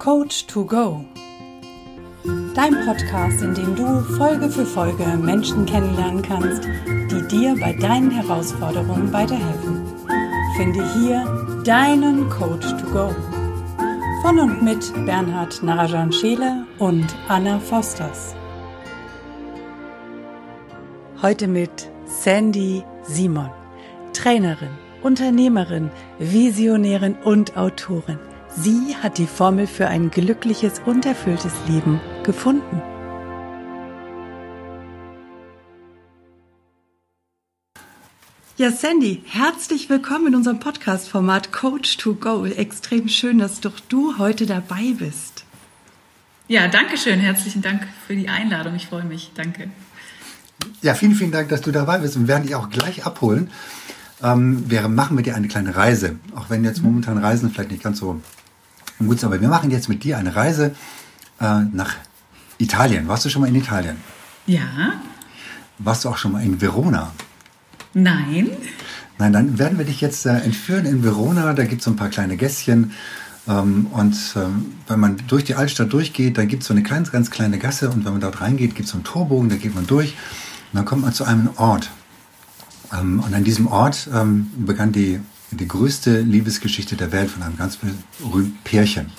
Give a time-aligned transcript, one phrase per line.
[0.00, 1.04] Coach to Go.
[2.54, 8.10] Dein Podcast, in dem du Folge für Folge Menschen kennenlernen kannst, die dir bei deinen
[8.10, 9.84] Herausforderungen weiterhelfen.
[10.56, 13.14] Finde hier deinen Coach to Go.
[14.22, 18.34] Von und mit Bernhard Narajan Scheele und Anna Fosters.
[21.20, 23.50] Heute mit Sandy Simon,
[24.14, 24.70] Trainerin,
[25.02, 28.29] Unternehmerin, Visionärin und Autorin.
[28.56, 32.82] Sie hat die Formel für ein glückliches und erfülltes Leben gefunden.
[38.56, 42.44] Ja, Sandy, herzlich willkommen in unserem Podcast-Format Coach to Go.
[42.44, 45.44] Extrem schön, dass doch du heute dabei bist.
[46.48, 47.20] Ja, danke schön.
[47.20, 48.74] Herzlichen Dank für die Einladung.
[48.74, 49.30] Ich freue mich.
[49.34, 49.70] Danke.
[50.82, 53.50] Ja, vielen, vielen Dank, dass du dabei bist und werden dich auch gleich abholen.
[54.22, 56.16] Ähm, wir machen mit dir eine kleine Reise.
[56.34, 58.20] Auch wenn jetzt momentan Reisen vielleicht nicht ganz so
[59.06, 60.74] gut sind, aber wir machen jetzt mit dir eine Reise
[61.40, 61.94] äh, nach
[62.58, 63.08] Italien.
[63.08, 63.96] Warst du schon mal in Italien?
[64.46, 64.92] Ja.
[65.78, 67.12] Warst du auch schon mal in Verona?
[67.94, 68.50] Nein.
[69.18, 71.52] Nein, dann werden wir dich jetzt äh, entführen in Verona.
[71.52, 72.92] Da gibt es so ein paar kleine Gässchen.
[73.48, 77.10] Ähm, und ähm, wenn man durch die Altstadt durchgeht, dann gibt es so eine ganz,
[77.10, 77.90] ganz kleine Gasse.
[77.90, 80.10] Und wenn man dort reingeht, gibt es so einen Torbogen, da geht man durch.
[80.72, 81.90] Und dann kommt man zu einem Ort.
[82.92, 85.20] Ähm, und an diesem Ort ähm, begann die,
[85.50, 87.78] die größte Liebesgeschichte der Welt von einem ganz
[88.18, 89.10] berühmten Pärchen.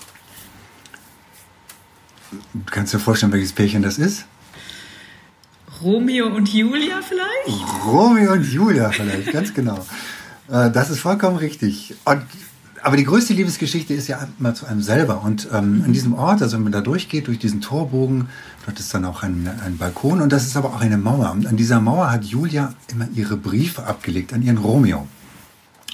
[2.31, 4.25] Du kannst dir vorstellen, welches Pärchen das ist?
[5.81, 7.85] Romeo und Julia vielleicht?
[7.85, 9.85] Romeo und Julia vielleicht, ganz genau.
[10.49, 11.95] Äh, das ist vollkommen richtig.
[12.05, 12.21] Und,
[12.83, 15.23] aber die größte Liebesgeschichte ist ja immer zu einem selber.
[15.23, 18.29] Und ähm, an diesem Ort, also wenn man da durchgeht, durch diesen Torbogen,
[18.65, 21.31] dort ist dann auch ein, ein Balkon und das ist aber auch eine Mauer.
[21.31, 25.07] Und an dieser Mauer hat Julia immer ihre Briefe abgelegt an ihren Romeo.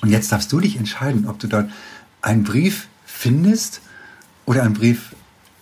[0.02, 1.70] Und jetzt darfst du dich entscheiden, ob du dort
[2.22, 3.81] einen Brief findest
[4.45, 5.16] oder einen Brief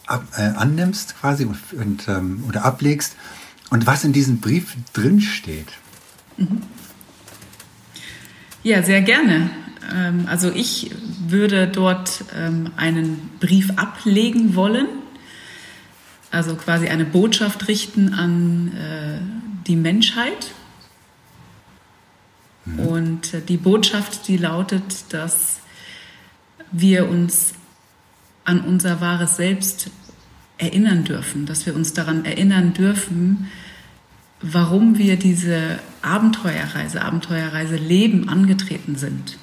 [0.08, 3.16] ab, äh, annimmst quasi und, und ähm, oder ablegst
[3.70, 5.68] und was in diesem Brief drin steht.
[6.38, 6.62] Mhm.
[8.64, 9.50] Ja, sehr gerne.
[9.94, 10.92] Ähm, also ich
[11.28, 14.88] würde dort ähm, einen Brief ablegen wollen,
[16.32, 19.20] also quasi eine Botschaft richten an äh,
[19.68, 20.52] die Menschheit.
[22.66, 22.80] Mhm.
[22.80, 25.60] Und äh, die Botschaft, die lautet, dass
[26.72, 27.54] wir uns
[28.44, 29.90] an unser wahres Selbst
[30.58, 33.50] erinnern dürfen, dass wir uns daran erinnern dürfen,
[34.42, 39.38] warum wir diese Abenteuerreise, Abenteuerreise Leben angetreten sind.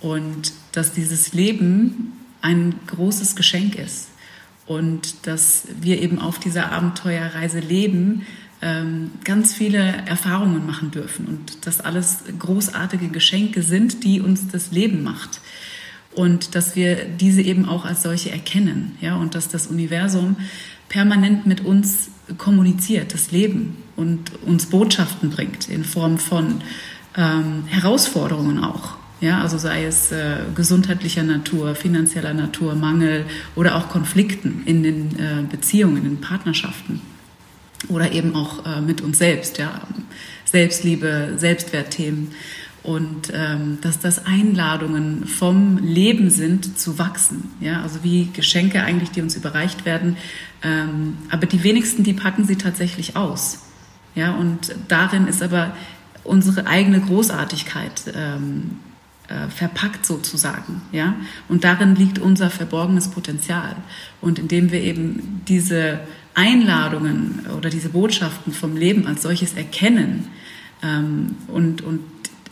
[0.00, 4.08] Und dass dieses Leben ein großes Geschenk ist.
[4.66, 8.26] Und dass wir eben auf dieser Abenteuerreise leben,
[8.60, 11.26] ganz viele Erfahrungen machen dürfen.
[11.26, 15.40] Und dass alles großartige Geschenke sind, die uns das Leben macht
[16.18, 20.36] und dass wir diese eben auch als solche erkennen, ja, und dass das Universum
[20.88, 26.60] permanent mit uns kommuniziert, das Leben und uns Botschaften bringt in Form von
[27.16, 28.96] ähm, Herausforderungen auch.
[29.20, 33.24] Ja, also sei es äh, gesundheitlicher Natur, finanzieller Natur, Mangel
[33.56, 37.00] oder auch Konflikten in den äh, Beziehungen, in den Partnerschaften
[37.88, 39.82] oder eben auch äh, mit uns selbst, ja,
[40.44, 42.32] Selbstliebe, Selbstwertthemen
[42.82, 47.50] und ähm, dass das Einladungen vom Leben sind zu wachsen.
[47.60, 50.16] Ja, also wie Geschenke eigentlich, die uns überreicht werden.
[50.62, 53.66] Ähm, aber die wenigsten, die packen sie tatsächlich aus.
[54.14, 55.76] Ja, und darin ist aber
[56.24, 58.78] unsere eigene Großartigkeit ähm,
[59.28, 60.80] äh, verpackt sozusagen.
[60.92, 61.14] Ja,
[61.48, 63.76] und darin liegt unser verborgenes Potenzial.
[64.20, 66.00] Und indem wir eben diese
[66.38, 70.28] Einladungen oder diese Botschaften vom Leben als solches erkennen
[70.84, 72.00] ähm, und, und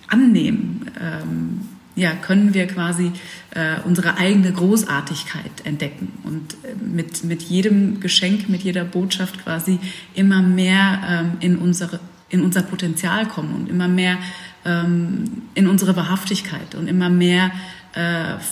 [0.08, 1.60] annehmen, ähm,
[1.94, 3.12] ja, können wir quasi
[3.50, 9.78] äh, unsere eigene Großartigkeit entdecken und äh, mit, mit jedem Geschenk, mit jeder Botschaft quasi
[10.14, 14.18] immer mehr ähm, in, unsere, in unser Potenzial kommen und immer mehr
[14.64, 17.52] ähm, in unsere Wahrhaftigkeit und immer mehr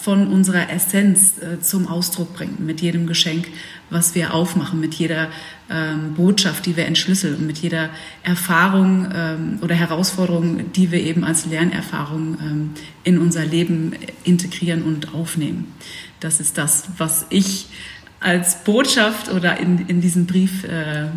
[0.02, 3.49] von unserer Essenz äh, zum Ausdruck bringen, mit jedem Geschenk,
[3.91, 5.29] was wir aufmachen, mit jeder
[5.70, 7.91] ähm, Botschaft, die wir entschlüsseln und mit jeder
[8.23, 12.70] Erfahrung ähm, oder Herausforderung, die wir eben als Lernerfahrung ähm,
[13.02, 13.93] in unser Leben
[14.25, 15.75] integrieren und aufnehmen.
[16.20, 17.67] Das ist das, was ich
[18.20, 21.08] als Botschaft oder in, in diesem Brief äh,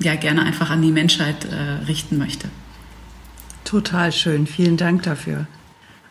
[0.00, 2.48] ja gerne einfach an die Menschheit äh, richten möchte.
[3.64, 4.46] Total schön.
[4.46, 5.46] Vielen Dank dafür.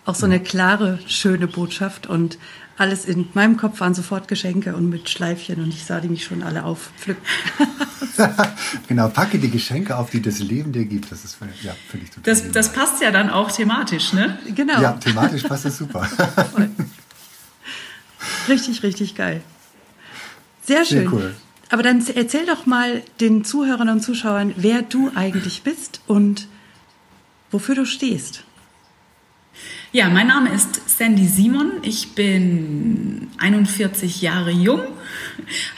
[0.05, 2.37] Auch so eine klare, schöne Botschaft und
[2.77, 6.25] alles in meinem Kopf waren sofort Geschenke und mit Schleifchen und ich sah die mich
[6.25, 7.23] schon alle aufpflücken.
[8.87, 11.11] genau, packe die Geschenke auf, die das Leben dir gibt.
[11.11, 12.23] Das ist ja, finde ich total.
[12.23, 14.37] Das, das passt ja dann auch thematisch, ne?
[14.53, 14.81] Genau.
[14.81, 16.07] Ja, thematisch passt das super.
[18.49, 19.41] richtig, richtig geil.
[20.63, 21.09] Sehr schön.
[21.09, 21.35] Sehr cool.
[21.69, 26.47] Aber dann erzähl doch mal den Zuhörern und Zuschauern, wer du eigentlich bist und
[27.51, 28.43] wofür du stehst.
[29.95, 31.71] Ja, mein Name ist Sandy Simon.
[31.81, 34.81] Ich bin 41 Jahre jung,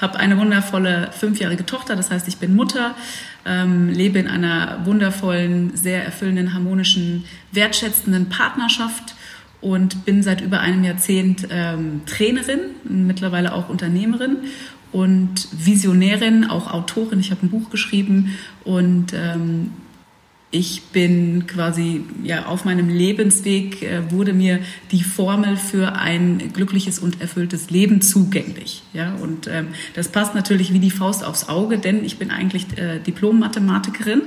[0.01, 2.95] habe eine wundervolle fünfjährige Tochter, das heißt, ich bin Mutter,
[3.45, 9.13] ähm, lebe in einer wundervollen, sehr erfüllenden, harmonischen, wertschätzenden Partnerschaft
[9.61, 14.37] und bin seit über einem Jahrzehnt ähm, Trainerin, mittlerweile auch Unternehmerin
[14.91, 17.19] und Visionärin, auch Autorin.
[17.19, 19.73] Ich habe ein Buch geschrieben und ähm,
[20.49, 24.59] ich bin quasi ja auf meinem Lebensweg äh, wurde mir
[24.91, 28.83] die Formel für ein glückliches und erfülltes Leben zugänglich.
[28.93, 32.65] Ja, und ähm, das passt natürlich wie die Faust aufs Auge, denn ich bin eigentlich
[32.77, 34.21] äh, Diplom-Mathematikerin.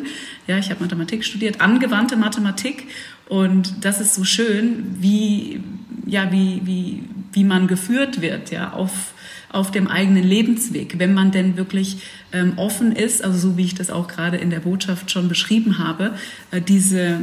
[0.46, 2.88] Ja, ich habe Mathematik studiert, angewandte Mathematik
[3.28, 5.60] und das ist so schön, wie
[6.04, 7.02] ja wie wie
[7.32, 9.14] wie man geführt wird, ja auf
[9.52, 11.98] auf dem eigenen Lebensweg, wenn man denn wirklich
[12.32, 15.78] ähm, offen ist, also so wie ich das auch gerade in der Botschaft schon beschrieben
[15.78, 16.14] habe,
[16.52, 17.20] äh, diese,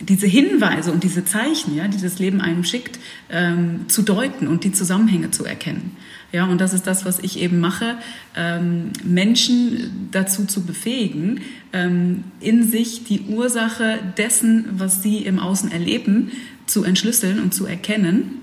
[0.00, 2.98] diese Hinweise und diese Zeichen, ja, die das Leben einem schickt,
[3.30, 5.96] ähm, zu deuten und die Zusammenhänge zu erkennen.
[6.32, 7.96] Ja, und das ist das, was ich eben mache,
[8.36, 11.40] ähm, Menschen dazu zu befähigen,
[11.72, 16.30] ähm, in sich die Ursache dessen, was sie im Außen erleben,
[16.66, 18.39] zu entschlüsseln und zu erkennen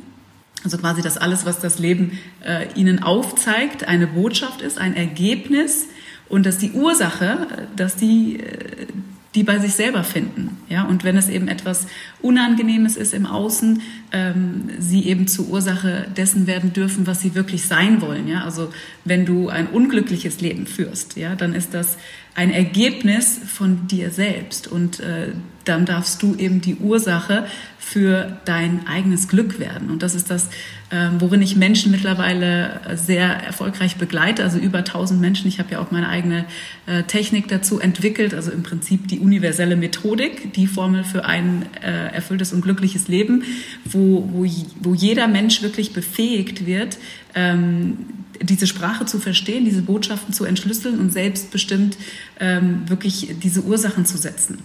[0.64, 5.88] also quasi, dass alles, was das Leben äh, ihnen aufzeigt, eine Botschaft ist, ein Ergebnis
[6.30, 8.88] und dass die Ursache, dass die, äh,
[9.36, 10.58] die bei sich selber finden.
[10.68, 10.84] Ja?
[10.84, 11.88] Und wenn es eben etwas
[12.22, 13.82] Unangenehmes ist im Außen,
[14.12, 18.28] ähm, sie eben zur Ursache dessen werden dürfen, was sie wirklich sein wollen.
[18.28, 18.44] Ja?
[18.44, 18.74] Also
[19.06, 21.98] wenn du ein unglückliches Leben führst, ja, dann ist das
[22.36, 25.34] ein Ergebnis von dir selbst und äh,
[25.68, 27.46] dann darfst du eben die Ursache
[27.88, 29.90] für dein eigenes Glück werden.
[29.90, 30.50] Und das ist das,
[30.92, 34.44] ähm, worin ich Menschen mittlerweile sehr erfolgreich begleite.
[34.44, 35.48] Also über 1000 Menschen.
[35.48, 36.46] Ich habe ja auch meine eigene
[36.86, 38.34] äh, Technik dazu entwickelt.
[38.34, 43.44] Also im Prinzip die universelle Methodik, die Formel für ein äh, erfülltes und glückliches Leben,
[43.86, 44.46] wo, wo,
[44.82, 46.98] wo jeder Mensch wirklich befähigt wird,
[47.36, 48.00] ähm,
[48.42, 51.98] diese Sprache zu verstehen, diese Botschaften zu entschlüsseln und selbstbestimmt
[52.40, 54.60] ähm, wirklich diese Ursachen zu setzen.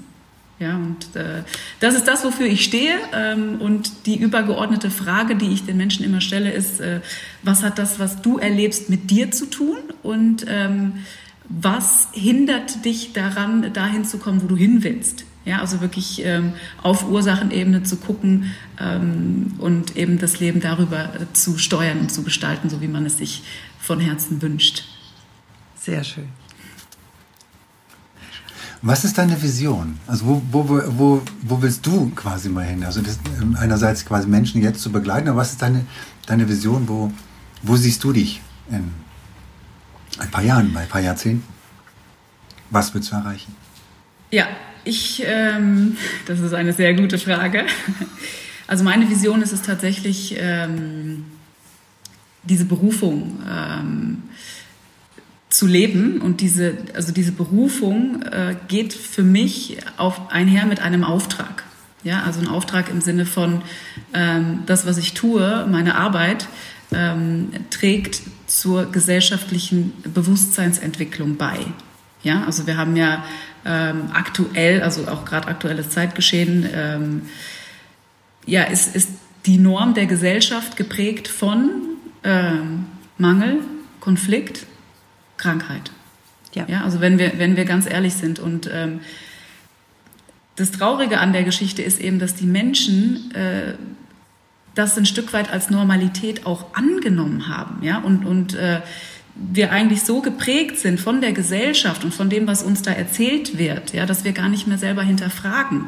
[0.63, 1.43] Ja, und äh,
[1.81, 2.95] das ist das, wofür ich stehe.
[3.13, 7.01] Ähm, und die übergeordnete Frage, die ich den Menschen immer stelle, ist, äh,
[7.43, 9.79] was hat das, was du erlebst, mit dir zu tun?
[10.05, 11.01] Und ähm,
[11.49, 15.25] was hindert dich daran, dahin zu kommen, wo du hin willst?
[15.45, 21.59] Ja, also wirklich ähm, auf Ursachenebene zu gucken ähm, und eben das Leben darüber zu
[21.59, 23.43] steuern und zu gestalten, so wie man es sich
[23.81, 24.85] von Herzen wünscht.
[25.75, 26.29] Sehr schön.
[28.83, 29.99] Was ist deine Vision?
[30.09, 32.83] Also wo, wo, wo, wo willst du quasi mal hin?
[32.83, 35.87] Also das, ähm, einerseits quasi Menschen jetzt zu begleiten, aber was ist deine,
[36.27, 36.89] deine Vision?
[36.89, 37.13] Wo,
[37.63, 38.41] wo siehst du dich
[38.71, 38.93] in
[40.19, 41.47] ein paar Jahren, bei ein paar Jahrzehnten?
[42.71, 43.55] Was willst du erreichen?
[44.33, 44.49] Ja,
[44.85, 45.97] ich, ähm,
[46.27, 47.67] das ist eine sehr gute Frage.
[48.67, 51.25] Also meine Vision ist es tatsächlich, ähm,
[52.45, 54.23] diese Berufung ähm,
[55.53, 56.21] zu leben.
[56.21, 61.65] Und diese, also diese Berufung äh, geht für mich auf, einher mit einem Auftrag.
[62.05, 63.63] Ja, also ein Auftrag im Sinne von
[64.13, 66.49] ähm, das, was ich tue, meine Arbeit,
[66.93, 71.59] ähm, trägt zur gesellschaftlichen Bewusstseinsentwicklung bei.
[72.25, 73.25] Ja, also wir haben ja
[73.65, 77.23] ähm, aktuell, also auch gerade aktuelles Zeitgeschehen, ähm,
[78.47, 79.11] ja, ist, ist
[79.47, 81.71] die Norm der Gesellschaft geprägt von
[82.25, 82.87] ähm,
[83.19, 83.61] Mangel,
[84.01, 84.67] Konflikt,
[85.43, 85.91] Krankheit.
[86.55, 86.67] Ja.
[86.69, 89.01] ja also wenn wir, wenn wir ganz ehrlich sind und ähm,
[90.57, 93.75] das Traurige an der Geschichte ist eben, dass die Menschen äh,
[94.75, 98.81] das ein Stück weit als Normalität auch angenommen haben, ja, und, und äh,
[99.35, 103.59] wir eigentlich so geprägt sind von der Gesellschaft und von dem, was uns da erzählt
[103.59, 105.87] wird, ja, dass wir gar nicht mehr selber hinterfragen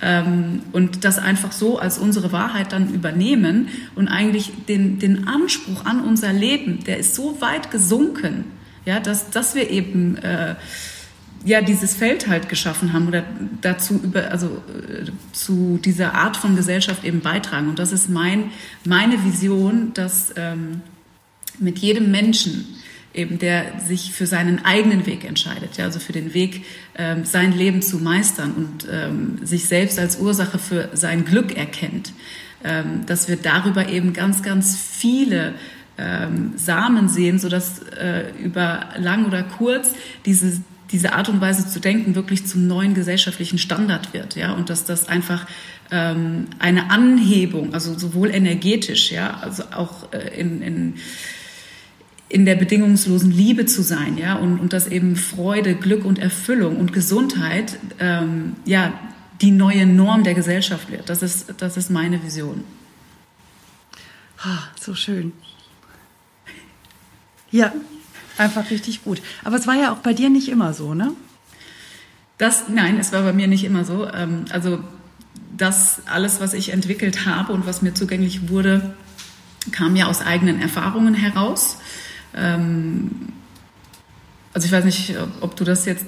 [0.00, 5.84] ähm, und das einfach so als unsere Wahrheit dann übernehmen und eigentlich den, den Anspruch
[5.84, 8.44] an unser Leben, der ist so weit gesunken,
[8.84, 10.54] ja, dass, dass wir eben äh,
[11.44, 13.24] ja dieses Feld halt geschaffen haben oder
[13.60, 17.68] dazu über also äh, zu dieser Art von Gesellschaft eben beitragen.
[17.68, 18.50] Und das ist mein
[18.84, 20.80] meine Vision, dass ähm,
[21.58, 22.66] mit jedem Menschen
[23.12, 26.64] eben der sich für seinen eigenen Weg entscheidet, ja, also für den Weg
[26.96, 32.12] ähm, sein Leben zu meistern und ähm, sich selbst als Ursache für sein Glück erkennt,
[32.64, 35.54] ähm, dass wir darüber eben ganz ganz viele
[35.98, 40.60] ähm, Samen sehen, sodass äh, über lang oder kurz diese,
[40.90, 44.84] diese Art und Weise zu denken wirklich zum neuen gesellschaftlichen Standard wird, ja, und dass
[44.84, 45.46] das einfach
[45.90, 50.94] ähm, eine Anhebung, also sowohl energetisch, ja, also auch äh, in, in
[52.30, 56.78] in der bedingungslosen Liebe zu sein, ja, und, und dass eben Freude, Glück und Erfüllung
[56.78, 58.92] und Gesundheit, ähm, ja,
[59.40, 61.08] die neue Norm der Gesellschaft wird.
[61.08, 62.64] Das ist, das ist meine Vision.
[64.38, 65.32] Ah, so schön.
[67.54, 67.72] Ja,
[68.36, 69.22] einfach richtig gut.
[69.44, 71.12] Aber es war ja auch bei dir nicht immer so, ne?
[72.36, 74.08] Das, nein, es war bei mir nicht immer so.
[74.08, 74.80] Ähm, also
[75.56, 78.96] das alles, was ich entwickelt habe und was mir zugänglich wurde,
[79.70, 81.78] kam ja aus eigenen Erfahrungen heraus.
[82.34, 83.12] Ähm,
[84.52, 86.06] also ich weiß nicht, ob du das jetzt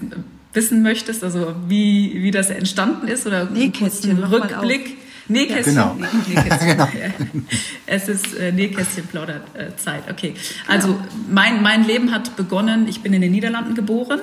[0.53, 4.97] wissen möchtest, also wie, wie das entstanden ist oder Nähkästchen, Rückblick.
[5.28, 5.75] Nähkästchen.
[5.75, 5.95] Genau.
[6.26, 6.68] Nähkästchen.
[6.68, 6.88] genau.
[7.87, 10.11] Es ist äh, Nähkästchen Plauderzeit.
[10.11, 10.35] Okay.
[10.66, 14.21] Also mein, mein Leben hat begonnen, ich bin in den Niederlanden geboren.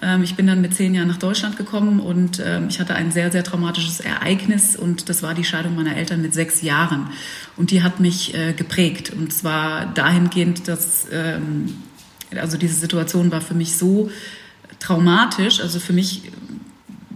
[0.00, 3.10] Ähm, ich bin dann mit zehn Jahren nach Deutschland gekommen und ähm, ich hatte ein
[3.10, 7.10] sehr, sehr traumatisches Ereignis und das war die Scheidung meiner Eltern mit sechs Jahren.
[7.56, 11.74] Und die hat mich äh, geprägt und zwar dahingehend, dass ähm,
[12.36, 14.10] also diese Situation war für mich so
[14.78, 16.30] traumatisch, also für mich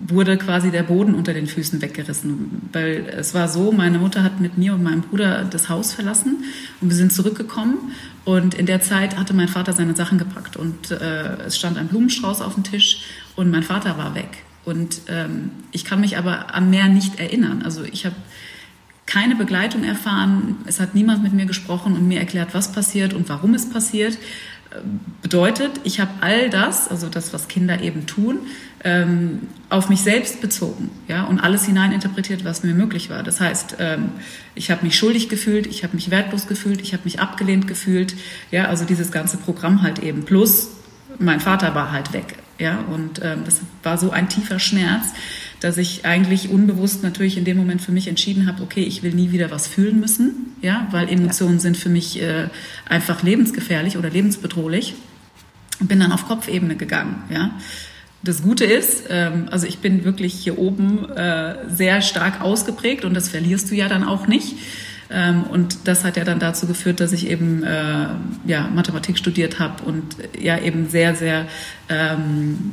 [0.08, 2.68] wurde quasi der Boden unter den Füßen weggerissen.
[2.72, 6.44] Weil es war so, meine Mutter hat mit mir und meinem Bruder das Haus verlassen
[6.80, 7.92] und wir sind zurückgekommen.
[8.24, 11.88] Und in der Zeit hatte mein Vater seine Sachen gepackt und äh, es stand ein
[11.88, 13.02] Blumenstrauß auf dem Tisch
[13.36, 14.44] und mein Vater war weg.
[14.64, 17.62] Und ähm, ich kann mich aber an mehr nicht erinnern.
[17.62, 18.14] Also ich habe
[19.06, 20.58] keine Begleitung erfahren.
[20.66, 24.16] Es hat niemand mit mir gesprochen und mir erklärt, was passiert und warum es passiert.
[25.20, 28.38] Bedeutet, ich habe all das, also das, was Kinder eben tun,
[28.84, 33.22] ähm, auf mich selbst bezogen ja, und alles hineininterpretiert, was mir möglich war.
[33.22, 34.10] Das heißt, ähm,
[34.54, 38.14] ich habe mich schuldig gefühlt, ich habe mich wertlos gefühlt, ich habe mich abgelehnt gefühlt.
[38.50, 40.24] Ja, also dieses ganze Programm halt eben.
[40.24, 40.68] Plus,
[41.18, 42.36] mein Vater war halt weg.
[42.58, 45.06] Ja, und ähm, das war so ein tiefer Schmerz,
[45.62, 49.14] dass ich eigentlich unbewusst natürlich in dem Moment für mich entschieden habe, okay, ich will
[49.14, 51.60] nie wieder was fühlen müssen, ja, weil Emotionen ja.
[51.60, 52.48] sind für mich äh,
[52.88, 54.94] einfach lebensgefährlich oder lebensbedrohlich.
[55.80, 57.52] Und bin dann auf Kopfebene gegangen, ja.
[58.24, 63.14] Das Gute ist, ähm, also ich bin wirklich hier oben äh, sehr stark ausgeprägt und
[63.14, 64.54] das verlierst du ja dann auch nicht.
[65.10, 68.06] Ähm, und das hat ja dann dazu geführt, dass ich eben äh,
[68.46, 71.46] ja, Mathematik studiert habe und ja eben sehr, sehr
[71.88, 72.72] ähm,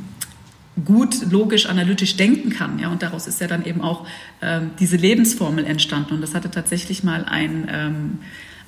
[0.84, 2.78] gut logisch analytisch denken kann.
[2.78, 4.06] Ja, und daraus ist ja dann eben auch
[4.42, 6.14] ähm, diese Lebensformel entstanden.
[6.14, 8.18] Und das hatte tatsächlich mal ein, ähm,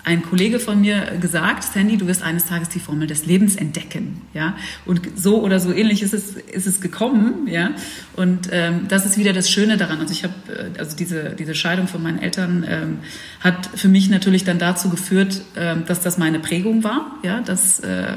[0.04, 4.22] ein Kollege von mir gesagt, Sandy, du wirst eines Tages die Formel des Lebens entdecken.
[4.34, 7.46] Ja, und so oder so ähnlich ist es, ist es gekommen.
[7.46, 7.70] Ja,
[8.16, 10.00] und ähm, das ist wieder das Schöne daran.
[10.00, 12.98] Also ich habe, äh, also diese, diese Scheidung von meinen Eltern ähm,
[13.40, 17.18] hat für mich natürlich dann dazu geführt, ähm, dass das meine Prägung war.
[17.22, 18.14] Ja, dass äh,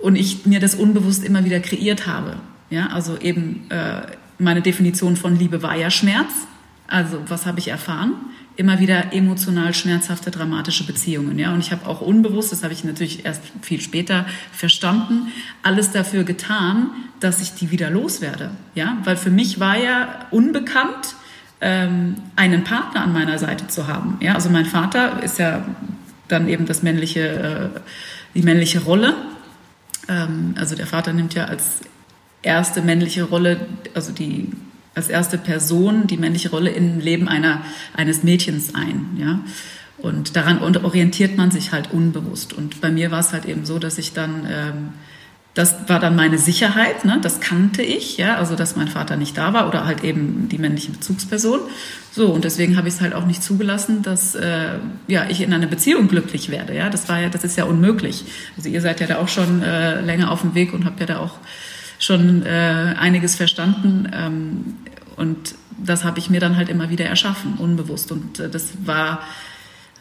[0.00, 2.36] und ich mir das unbewusst immer wieder kreiert habe.
[2.70, 4.02] Ja, also eben äh,
[4.38, 6.30] meine Definition von Liebe war ja Schmerz.
[6.86, 8.14] Also was habe ich erfahren?
[8.56, 11.38] Immer wieder emotional schmerzhafte, dramatische Beziehungen.
[11.38, 15.28] Ja, und ich habe auch unbewusst, das habe ich natürlich erst viel später verstanden,
[15.62, 18.50] alles dafür getan, dass ich die wieder loswerde.
[18.74, 21.14] Ja, weil für mich war ja unbekannt,
[21.60, 24.18] ähm, einen Partner an meiner Seite zu haben.
[24.20, 25.64] Ja, also mein Vater ist ja
[26.28, 27.80] dann eben das männliche, äh,
[28.34, 29.14] die männliche Rolle
[30.10, 31.80] ähm, also der Vater nimmt ja als
[32.42, 34.48] erste männliche Rolle, also die
[34.94, 37.62] als erste Person die männliche Rolle im Leben einer,
[37.94, 39.40] eines Mädchens ein, ja.
[39.98, 42.54] Und daran orientiert man sich halt unbewusst.
[42.54, 44.88] Und bei mir war es halt eben so, dass ich dann ähm,
[45.54, 47.18] das war dann meine Sicherheit, ne?
[47.20, 50.58] das kannte ich, ja, also dass mein Vater nicht da war oder halt eben die
[50.58, 51.60] männliche Bezugsperson.
[52.12, 54.78] So, und deswegen habe ich es halt auch nicht zugelassen, dass äh,
[55.08, 56.74] ja, ich in einer Beziehung glücklich werde.
[56.76, 58.24] Ja, das war ja, das ist ja unmöglich.
[58.56, 61.06] Also ihr seid ja da auch schon äh, länger auf dem Weg und habt ja
[61.06, 61.34] da auch
[62.00, 64.10] schon äh, einiges verstanden.
[64.12, 64.74] Ähm,
[65.16, 68.10] und das habe ich mir dann halt immer wieder erschaffen, unbewusst.
[68.10, 69.20] Und äh, das war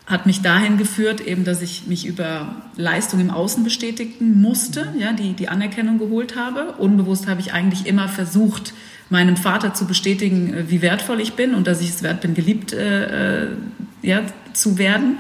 [0.09, 5.13] hat mich dahin geführt, eben, dass ich mich über Leistung im Außen bestätigen musste, ja,
[5.13, 6.73] die, die Anerkennung geholt habe.
[6.79, 8.73] Unbewusst habe ich eigentlich immer versucht,
[9.11, 12.33] meinem Vater zu bestätigen, äh, wie wertvoll ich bin und dass ich es wert bin,
[12.33, 13.47] geliebt äh, äh,
[14.01, 15.19] ja, zu werden.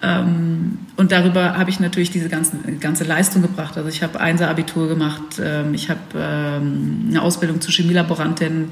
[0.00, 3.76] Ähm, und darüber habe ich natürlich diese ganzen, ganze Leistung gebracht.
[3.76, 8.70] Also ich habe Einser-Abitur gemacht, ähm, ich habe ähm, eine Ausbildung zur Chemielaborantin,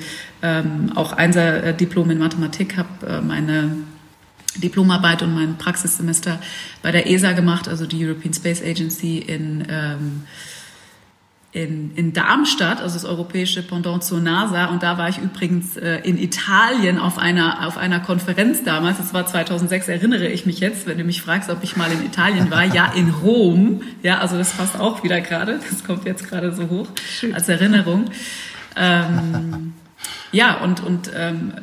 [0.94, 3.70] auch Einser-Diplom in Mathematik, habe äh, meine
[4.56, 6.38] Diplomarbeit und mein Praxissemester
[6.82, 9.66] bei der ESA gemacht, also die European Space Agency in,
[11.56, 14.66] in, in Darmstadt, also das europäische Pendant zur NASA.
[14.66, 18.98] Und da war ich übrigens äh, in Italien auf einer, auf einer Konferenz damals.
[18.98, 22.04] Das war 2006, erinnere ich mich jetzt, wenn du mich fragst, ob ich mal in
[22.04, 22.62] Italien war.
[22.62, 23.80] Ja, in Rom.
[24.02, 25.58] Ja, also das passt auch wieder gerade.
[25.70, 26.88] Das kommt jetzt gerade so hoch
[27.32, 28.10] als Erinnerung.
[28.76, 29.72] Ähm,
[30.32, 31.54] ja, und, und ähm,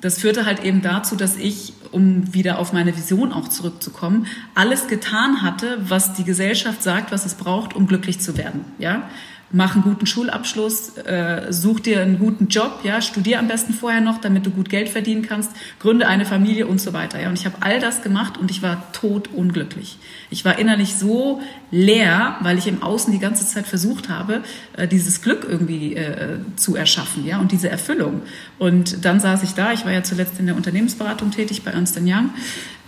[0.00, 4.88] das führte halt eben dazu, dass ich, um wieder auf meine Vision auch zurückzukommen, alles
[4.88, 8.64] getan hatte, was die Gesellschaft sagt, was es braucht, um glücklich zu werden.
[8.78, 9.08] Ja,
[9.52, 14.00] mach einen guten Schulabschluss, äh, such dir einen guten Job, ja, studier am besten vorher
[14.00, 17.20] noch, damit du gut Geld verdienen kannst, gründe eine Familie und so weiter.
[17.20, 19.98] Ja, und ich habe all das gemacht und ich war tot unglücklich.
[20.30, 21.40] Ich war innerlich so
[21.72, 24.42] leer, weil ich im Außen die ganze Zeit versucht habe,
[24.76, 28.22] äh, dieses Glück irgendwie äh, zu erschaffen, ja, und diese Erfüllung.
[28.58, 29.72] Und dann saß ich da.
[29.72, 32.30] Ich war ja zuletzt in der Unternehmensberatung tätig bei Ernst Young,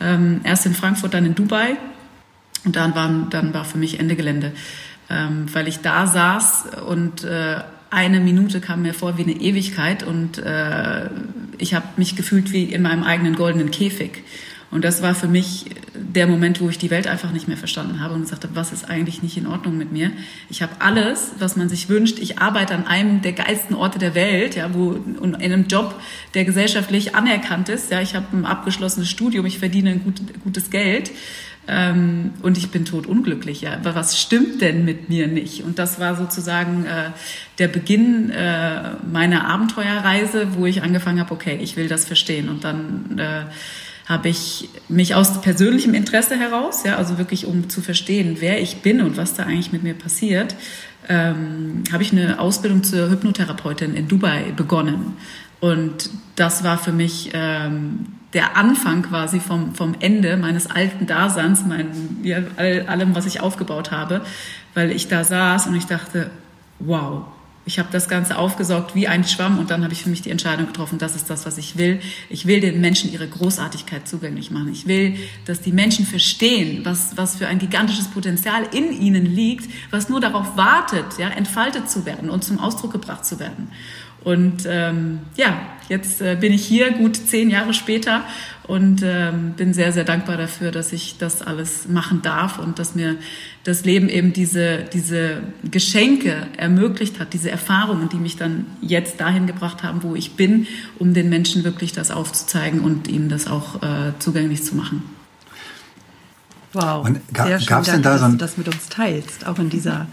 [0.00, 1.76] ähm, erst in Frankfurt, dann in Dubai.
[2.64, 4.52] Und dann, waren, dann war für mich Ende Gelände
[5.12, 10.02] ähm, weil ich da saß und äh, eine Minute kam mir vor wie eine Ewigkeit
[10.02, 11.10] und äh,
[11.58, 14.24] ich habe mich gefühlt wie in meinem eigenen goldenen Käfig.
[14.70, 18.00] Und das war für mich der Moment, wo ich die Welt einfach nicht mehr verstanden
[18.00, 20.10] habe und gesagt habe, was ist eigentlich nicht in Ordnung mit mir?
[20.48, 22.18] Ich habe alles, was man sich wünscht.
[22.18, 26.00] Ich arbeite an einem der geilsten Orte der Welt, ja, wo in einem Job,
[26.32, 27.90] der gesellschaftlich anerkannt ist.
[27.90, 31.10] Ja, ich habe ein abgeschlossenes Studium, ich verdiene ein gut, gutes Geld.
[31.68, 33.60] Ähm, und ich bin tot unglücklich.
[33.60, 33.74] Ja.
[33.74, 35.62] Aber was stimmt denn mit mir nicht?
[35.62, 37.10] Und das war sozusagen äh,
[37.58, 42.48] der Beginn äh, meiner Abenteuerreise, wo ich angefangen habe, okay, ich will das verstehen.
[42.48, 43.44] Und dann äh,
[44.06, 48.78] habe ich mich aus persönlichem Interesse heraus, ja, also wirklich um zu verstehen, wer ich
[48.78, 50.56] bin und was da eigentlich mit mir passiert,
[51.08, 55.16] ähm, habe ich eine Ausbildung zur Hypnotherapeutin in Dubai begonnen.
[55.60, 61.64] Und das war für mich ähm, der Anfang quasi vom, vom Ende meines alten Daseins,
[61.66, 64.22] mein, ja, all, allem, was ich aufgebaut habe,
[64.74, 66.30] weil ich da saß und ich dachte,
[66.78, 67.24] wow,
[67.64, 70.30] ich habe das Ganze aufgesaugt wie ein Schwamm und dann habe ich für mich die
[70.30, 72.00] Entscheidung getroffen, das ist das, was ich will.
[72.28, 74.72] Ich will den Menschen ihre Großartigkeit zugänglich machen.
[74.72, 79.70] Ich will, dass die Menschen verstehen, was, was für ein gigantisches Potenzial in ihnen liegt,
[79.92, 83.70] was nur darauf wartet, ja, entfaltet zu werden und zum Ausdruck gebracht zu werden.
[84.24, 88.22] Und ähm, ja, jetzt äh, bin ich hier, gut zehn Jahre später,
[88.64, 92.94] und ähm, bin sehr, sehr dankbar dafür, dass ich das alles machen darf und dass
[92.94, 93.16] mir
[93.64, 99.46] das Leben eben diese, diese Geschenke ermöglicht hat, diese Erfahrungen, die mich dann jetzt dahin
[99.46, 100.66] gebracht haben, wo ich bin,
[100.98, 105.02] um den Menschen wirklich das aufzuzeigen und ihnen das auch äh, zugänglich zu machen.
[106.72, 109.58] Wow, und ga, sehr schön, danke, da so dass du das mit uns teilst, auch
[109.58, 110.06] in dieser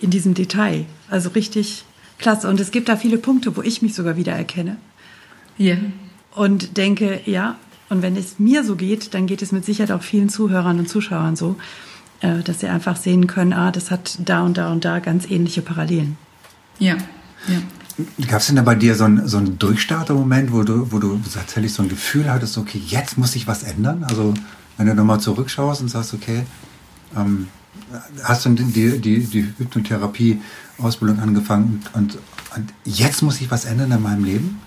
[0.00, 0.84] in diesem Detail.
[1.08, 1.84] Also richtig
[2.24, 2.48] klasse.
[2.48, 4.76] Und es gibt da viele Punkte, wo ich mich sogar wieder erkenne.
[5.56, 5.76] Ja.
[6.34, 7.56] Und denke, ja,
[7.90, 10.88] und wenn es mir so geht, dann geht es mit Sicherheit auch vielen Zuhörern und
[10.88, 11.56] Zuschauern so,
[12.20, 15.30] äh, dass sie einfach sehen können, ah, das hat da und da und da ganz
[15.30, 16.16] ähnliche Parallelen.
[16.78, 16.96] Ja,
[17.46, 17.58] ja.
[18.26, 21.20] Gab es denn da bei dir so einen, so einen Durchstarter-Moment, wo du, wo du
[21.32, 24.02] tatsächlich so ein Gefühl hattest, okay, jetzt muss sich was ändern?
[24.02, 24.34] Also
[24.76, 26.44] wenn du nochmal zurückschaust und sagst, okay,
[27.16, 27.46] ähm,
[28.22, 32.18] hast du die, die, die Hypnotherapie-Ausbildung angefangen und,
[32.56, 34.60] und jetzt muss sich was ändern in meinem Leben?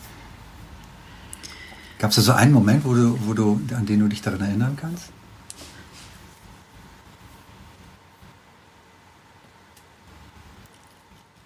[1.99, 4.41] Gab es da so einen Moment, wo du, wo du, an den du dich daran
[4.41, 5.11] erinnern kannst?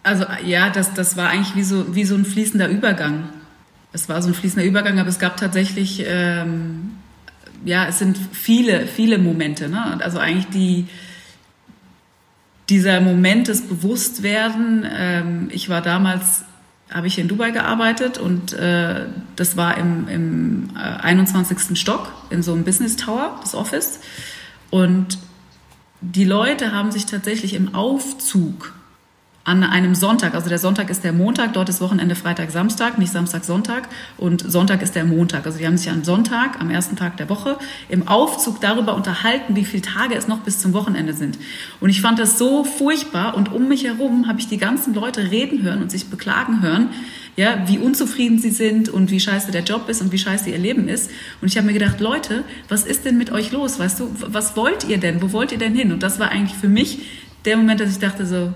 [0.04, 3.30] Also ja, das, das war eigentlich wie so, wie so ein fließender Übergang.
[3.94, 6.92] Es war so ein fließender Übergang, aber es gab tatsächlich, ähm,
[7.64, 9.70] ja, es sind viele, viele Momente.
[9.70, 10.00] Ne?
[10.02, 10.88] Also eigentlich die,
[12.72, 14.88] dieser Moment des Bewusstwerden.
[14.90, 16.46] Ähm, ich war damals,
[16.90, 21.78] habe ich in Dubai gearbeitet und äh, das war im, im äh, 21.
[21.78, 24.00] Stock in so einem Business Tower, das Office.
[24.70, 25.20] Und
[26.00, 28.74] die Leute haben sich tatsächlich im Aufzug
[29.44, 33.12] an einem Sonntag, also der Sonntag ist der Montag, dort ist Wochenende Freitag, Samstag, nicht
[33.12, 35.48] Samstag, Sonntag und Sonntag ist der Montag.
[35.48, 37.58] Also die haben sich am Sonntag, am ersten Tag der Woche,
[37.90, 41.40] im Aufzug darüber unterhalten, wie viele Tage es noch bis zum Wochenende sind.
[41.80, 45.32] Und ich fand das so furchtbar und um mich herum habe ich die ganzen Leute
[45.32, 46.90] reden hören und sich beklagen hören,
[47.36, 50.58] ja, wie unzufrieden sie sind und wie scheiße der Job ist und wie scheiße ihr
[50.60, 51.10] Leben ist.
[51.42, 53.80] Und ich habe mir gedacht, Leute, was ist denn mit euch los?
[53.80, 55.22] Weißt du, was wollt ihr denn?
[55.22, 55.92] Wo wollt ihr denn hin?
[55.92, 57.00] Und das war eigentlich für mich
[57.46, 58.54] der Moment, dass ich dachte so,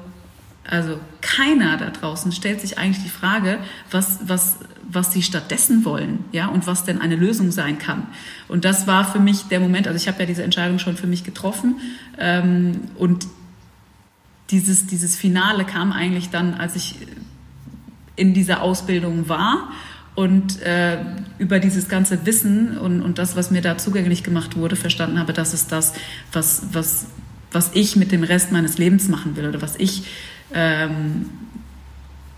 [0.70, 3.60] also keiner da draußen stellt sich eigentlich die Frage,
[3.92, 4.58] was, was,
[4.90, 8.08] was sie stattdessen wollen, ja, und was denn eine Lösung sein kann.
[8.48, 11.08] Und das war für mich der Moment, also ich habe ja diese Entscheidung schon für
[11.08, 11.76] mich getroffen
[12.18, 13.28] ähm, und
[14.52, 16.96] dieses, dieses Finale kam eigentlich dann, als ich
[18.16, 19.72] in dieser Ausbildung war
[20.16, 20.98] und äh,
[21.38, 25.34] über dieses ganze Wissen und, und das, was mir da zugänglich gemacht wurde, verstanden habe,
[25.34, 25.94] das ist das,
[26.32, 27.08] was, was,
[27.52, 30.04] was ich mit dem Rest meines Lebens machen will oder was ich
[30.56, 31.30] ähm,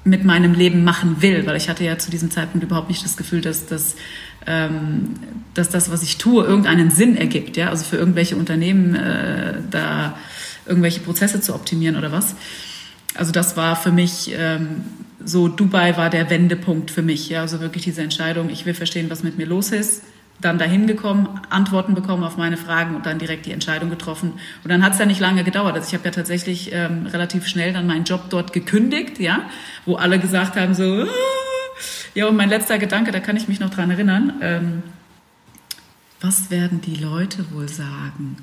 [0.03, 3.17] mit meinem Leben machen will, weil ich hatte ja zu diesem Zeitpunkt überhaupt nicht das
[3.17, 3.95] Gefühl, dass, dass,
[4.45, 5.15] ähm,
[5.53, 7.57] dass das, was ich tue, irgendeinen Sinn ergibt.
[7.57, 7.69] Ja?
[7.69, 10.17] Also für irgendwelche Unternehmen äh, da
[10.65, 12.35] irgendwelche Prozesse zu optimieren oder was.
[13.15, 14.83] Also das war für mich ähm,
[15.23, 17.29] so Dubai war der Wendepunkt für mich.
[17.29, 20.03] Ja, also wirklich diese Entscheidung, ich will verstehen, was mit mir los ist.
[20.39, 24.33] Dann dahin gekommen, Antworten bekommen auf meine Fragen und dann direkt die Entscheidung getroffen.
[24.63, 25.73] Und dann hat es ja nicht lange gedauert.
[25.75, 29.49] Also ich habe ja tatsächlich ähm, relativ schnell dann meinen Job dort gekündigt, ja,
[29.85, 31.07] wo alle gesagt haben so, ah!
[32.13, 34.33] ja und mein letzter Gedanke, da kann ich mich noch dran erinnern.
[34.41, 34.83] Ähm,
[36.21, 38.37] was werden die Leute wohl sagen?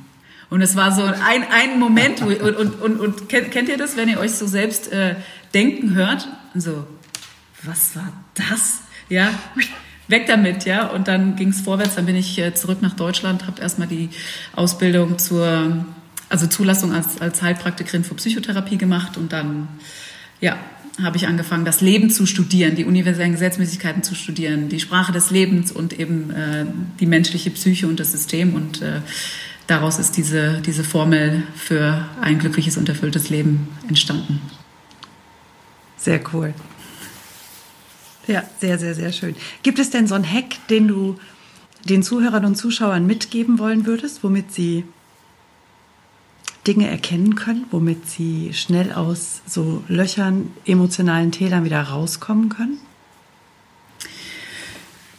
[0.50, 3.78] Und es war so ein, ein Moment, wo, und, und, und, und kennt, kennt ihr
[3.78, 5.16] das, wenn ihr euch so selbst äh,
[5.52, 6.28] denken hört?
[6.54, 6.86] Und so,
[7.62, 8.82] was war das?
[9.08, 9.30] Ja,
[10.08, 10.86] weg damit, ja.
[10.88, 14.10] Und dann ging es vorwärts, dann bin ich äh, zurück nach Deutschland, habe erstmal die
[14.54, 15.86] Ausbildung zur,
[16.28, 19.68] also Zulassung als, als Heilpraktikerin für Psychotherapie gemacht und dann,
[20.40, 20.56] ja,
[21.02, 25.30] habe ich angefangen, das Leben zu studieren, die universellen Gesetzmäßigkeiten zu studieren, die Sprache des
[25.30, 26.66] Lebens und eben äh,
[27.00, 28.54] die menschliche Psyche und das System.
[28.54, 29.00] Und äh,
[29.66, 34.40] daraus ist diese, diese Formel für ein glückliches und erfülltes Leben entstanden.
[35.96, 36.54] Sehr cool.
[38.26, 39.36] Ja, sehr, sehr, sehr schön.
[39.62, 41.18] Gibt es denn so einen Hack, den du
[41.88, 44.84] den Zuhörern und Zuschauern mitgeben wollen würdest, womit sie
[46.66, 52.78] Dinge erkennen können, womit sie schnell aus so Löchern, emotionalen Tälern wieder rauskommen können?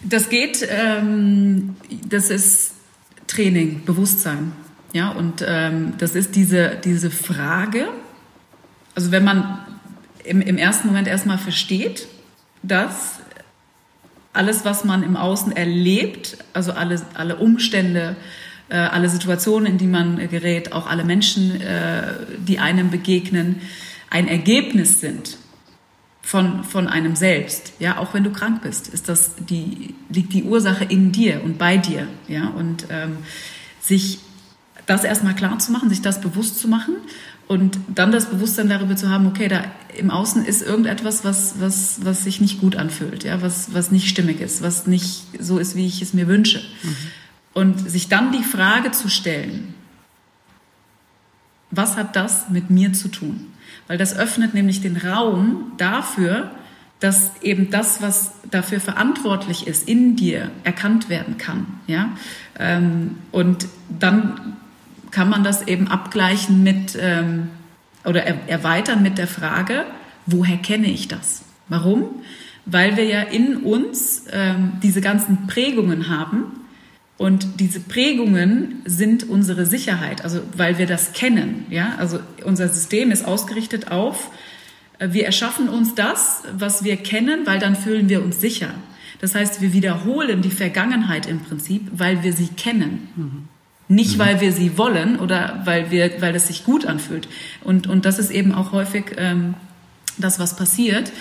[0.01, 1.75] Das geht, ähm,
[2.07, 2.73] das ist
[3.27, 4.53] Training, Bewusstsein.
[4.93, 7.89] Ja, und ähm, das ist diese, diese Frage,
[8.95, 9.59] also wenn man
[10.23, 12.07] im, im ersten Moment erstmal versteht,
[12.67, 13.19] dass
[14.33, 18.15] alles, was man im Außen erlebt, also alle, alle Umstände,
[18.69, 22.03] äh, alle Situationen, in die man gerät, auch alle Menschen, äh,
[22.37, 23.61] die einem begegnen,
[24.09, 25.37] ein Ergebnis sind
[26.21, 27.73] von, von einem selbst.
[27.79, 31.57] Ja, auch wenn du krank bist, ist das die, liegt die Ursache in dir und
[31.57, 32.07] bei dir.
[32.27, 33.17] Ja, und ähm,
[33.79, 34.19] sich
[34.85, 36.95] das erstmal klar zu machen, sich das bewusst zu machen
[37.47, 42.03] und dann das Bewusstsein darüber zu haben, okay, da im Außen ist irgendetwas, was, was,
[42.03, 45.75] was sich nicht gut anfühlt, ja, was, was nicht stimmig ist, was nicht so ist,
[45.75, 46.59] wie ich es mir wünsche.
[46.59, 46.95] Mhm.
[47.53, 49.73] Und sich dann die Frage zu stellen,
[51.71, 53.47] was hat das mit mir zu tun?
[53.87, 56.51] Weil das öffnet nämlich den Raum dafür,
[56.99, 61.67] dass eben das, was dafür verantwortlich ist, in dir erkannt werden kann.
[61.87, 62.09] Ja?
[62.57, 64.57] Ähm, und dann
[65.15, 67.47] kann man das eben abgleichen mit ähm,
[68.03, 69.85] oder erweitern mit der Frage,
[70.25, 71.43] woher kenne ich das?
[71.69, 72.21] Warum?
[72.65, 76.51] Weil wir ja in uns ähm, diese ganzen Prägungen haben,
[77.17, 81.65] und diese Prägungen sind unsere Sicherheit, also weil wir das kennen.
[81.69, 81.95] Ja?
[81.97, 84.31] Also unser System ist ausgerichtet auf,
[84.99, 88.67] äh, wir erschaffen uns das, was wir kennen, weil dann fühlen wir uns sicher.
[89.21, 93.07] Das heißt, wir wiederholen die Vergangenheit im Prinzip, weil wir sie kennen.
[93.15, 93.54] Mhm.
[93.87, 94.19] Nicht, mhm.
[94.19, 97.27] weil wir sie wollen oder weil, wir, weil es sich gut anfühlt.
[97.63, 99.55] Und, und das ist eben auch häufig ähm,
[100.17, 101.11] das, was passiert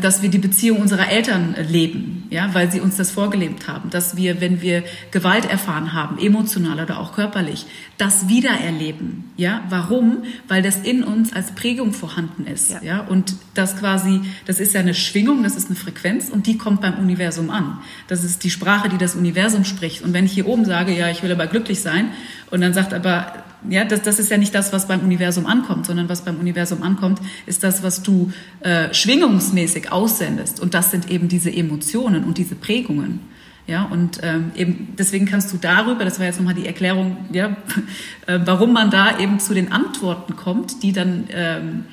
[0.00, 4.16] dass wir die Beziehung unserer Eltern leben, ja, weil sie uns das vorgelebt haben, dass
[4.16, 7.66] wir, wenn wir Gewalt erfahren haben, emotional oder auch körperlich,
[7.98, 9.62] das wiedererleben, ja.
[9.68, 10.24] Warum?
[10.46, 12.82] Weil das in uns als Prägung vorhanden ist, ja.
[12.82, 16.56] ja, und das quasi, das ist ja eine Schwingung, das ist eine Frequenz und die
[16.56, 17.78] kommt beim Universum an.
[18.06, 20.02] Das ist die Sprache, die das Universum spricht.
[20.02, 22.10] Und wenn ich hier oben sage, ja, ich will aber glücklich sein,
[22.50, 25.86] und dann sagt aber ja, das, das ist ja nicht das, was beim Universum ankommt,
[25.86, 30.60] sondern was beim Universum ankommt, ist das, was du äh, schwingungsmäßig aussendest.
[30.60, 33.20] Und das sind eben diese Emotionen und diese Prägungen.
[33.66, 37.56] Ja, und ähm, eben deswegen kannst du darüber, das war jetzt nochmal die Erklärung, ja,
[38.26, 41.84] äh, warum man da eben zu den Antworten kommt, die dann ähm,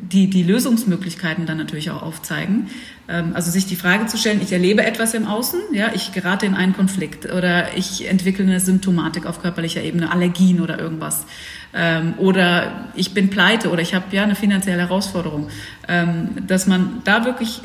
[0.00, 2.68] die, die Lösungsmöglichkeiten dann natürlich auch aufzeigen.
[3.08, 6.46] Ähm, also sich die Frage zu stellen, ich erlebe etwas im Außen, ja, ich gerate
[6.46, 11.26] in einen Konflikt oder ich entwickle eine Symptomatik auf körperlicher Ebene, Allergien oder irgendwas.
[11.74, 15.48] Ähm, oder ich bin pleite oder ich habe ja eine finanzielle Herausforderung.
[15.88, 17.60] Ähm, dass man da wirklich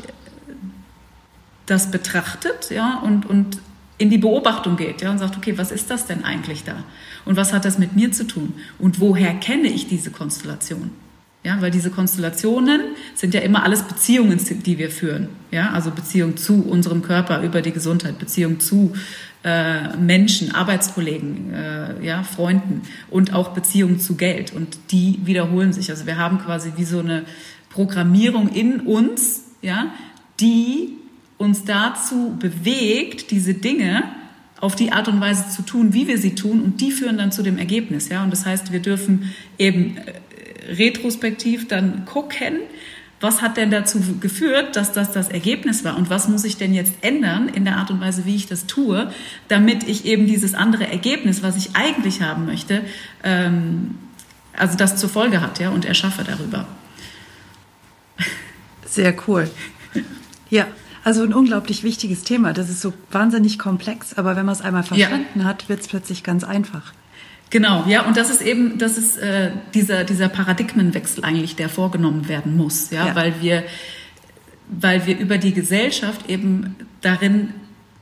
[1.66, 3.58] das betrachtet, ja, und, und
[3.98, 6.84] in die Beobachtung geht, ja, und sagt, okay, was ist das denn eigentlich da?
[7.24, 8.54] Und was hat das mit mir zu tun?
[8.78, 10.90] Und woher kenne ich diese Konstellation?
[11.46, 12.80] Ja, weil diese Konstellationen
[13.14, 15.28] sind ja immer alles Beziehungen, die wir führen.
[15.52, 18.94] Ja, also Beziehung zu unserem Körper über die Gesundheit, Beziehung zu
[19.44, 24.52] äh, Menschen, Arbeitskollegen, äh, ja, Freunden und auch Beziehung zu Geld.
[24.54, 25.88] Und die wiederholen sich.
[25.88, 27.22] Also wir haben quasi wie so eine
[27.70, 29.92] Programmierung in uns, ja,
[30.40, 30.94] die
[31.38, 34.02] uns dazu bewegt, diese Dinge
[34.60, 37.30] auf die Art und Weise zu tun, wie wir sie tun, und die führen dann
[37.30, 38.08] zu dem Ergebnis.
[38.08, 40.14] Ja, und das heißt, wir dürfen eben äh,
[40.68, 42.58] retrospektiv dann gucken,
[43.20, 46.74] was hat denn dazu geführt, dass das das Ergebnis war und was muss ich denn
[46.74, 49.10] jetzt ändern in der Art und Weise, wie ich das tue,
[49.48, 52.82] damit ich eben dieses andere Ergebnis, was ich eigentlich haben möchte,
[53.24, 53.96] ähm,
[54.52, 56.66] also das zur Folge hat, ja, und erschaffe darüber.
[58.84, 59.50] Sehr cool.
[60.48, 60.66] Ja,
[61.04, 62.52] also ein unglaublich wichtiges Thema.
[62.52, 65.44] Das ist so wahnsinnig komplex, aber wenn man es einmal verstanden ja.
[65.44, 66.92] hat, wird es plötzlich ganz einfach.
[67.50, 72.28] Genau, ja, und das ist eben, das ist äh, dieser, dieser Paradigmenwechsel eigentlich, der vorgenommen
[72.28, 73.62] werden muss, ja, ja, weil wir,
[74.68, 77.54] weil wir über die Gesellschaft eben darin,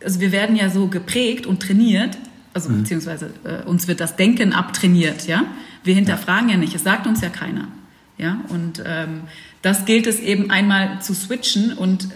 [0.02, 2.16] also wir werden ja so geprägt und trainiert,
[2.54, 2.82] also mhm.
[2.82, 5.44] beziehungsweise äh, uns wird das Denken abtrainiert, ja.
[5.82, 7.68] Wir hinterfragen ja, ja nicht, es sagt uns ja keiner,
[8.16, 9.22] ja, und ähm,
[9.60, 12.08] das gilt es eben einmal zu switchen und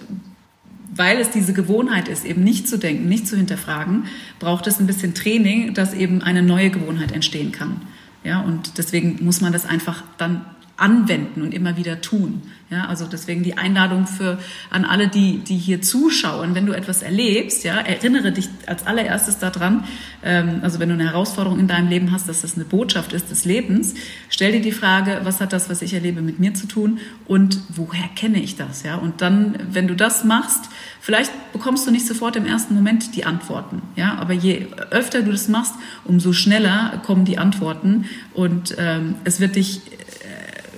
[0.95, 4.05] weil es diese Gewohnheit ist, eben nicht zu denken, nicht zu hinterfragen,
[4.39, 7.83] braucht es ein bisschen Training, dass eben eine neue Gewohnheit entstehen kann.
[8.25, 10.45] Ja, und deswegen muss man das einfach dann
[10.79, 12.43] anwenden und immer wieder tun.
[12.71, 14.39] Ja, also deswegen die Einladung für
[14.71, 16.55] an alle, die die hier zuschauen.
[16.55, 19.85] Wenn du etwas erlebst, ja, erinnere dich als allererstes daran.
[20.23, 23.31] Ähm, also wenn du eine Herausforderung in deinem Leben hast, dass das eine Botschaft ist
[23.31, 23.95] des Lebens,
[24.29, 27.59] stell dir die Frage, was hat das, was ich erlebe, mit mir zu tun und
[27.71, 28.83] woher kenne ich das?
[28.83, 30.69] Ja, und dann, wenn du das machst,
[31.01, 33.81] vielleicht bekommst du nicht sofort im ersten Moment die Antworten.
[33.97, 35.73] Ja, aber je öfter du das machst,
[36.05, 39.81] umso schneller kommen die Antworten und ähm, es wird dich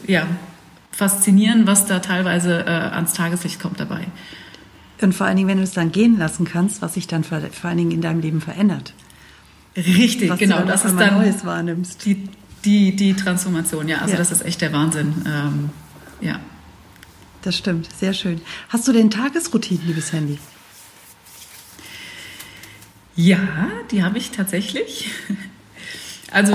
[0.07, 0.27] ja
[1.01, 4.07] faszinieren, was da teilweise äh, ans Tageslicht kommt dabei.
[5.01, 7.41] Und vor allen Dingen, wenn du es dann gehen lassen kannst, was sich dann vor,
[7.41, 8.93] vor allen Dingen in deinem Leben verändert.
[9.77, 10.63] Richtig, was genau.
[10.63, 12.05] das ist dann Neues wahrnimmst.
[12.05, 12.29] Die,
[12.65, 13.99] die, die Transformation, ja.
[13.99, 14.19] Also ja.
[14.19, 15.15] das ist echt der Wahnsinn.
[15.27, 15.71] Ähm,
[16.21, 16.39] ja.
[17.43, 18.43] Das stimmt, sehr schön.
[18.69, 20.39] Hast du denn Tagesroutinen, liebes Handy?
[23.17, 23.39] Ja,
[23.91, 25.09] die habe ich tatsächlich.
[26.31, 26.55] Also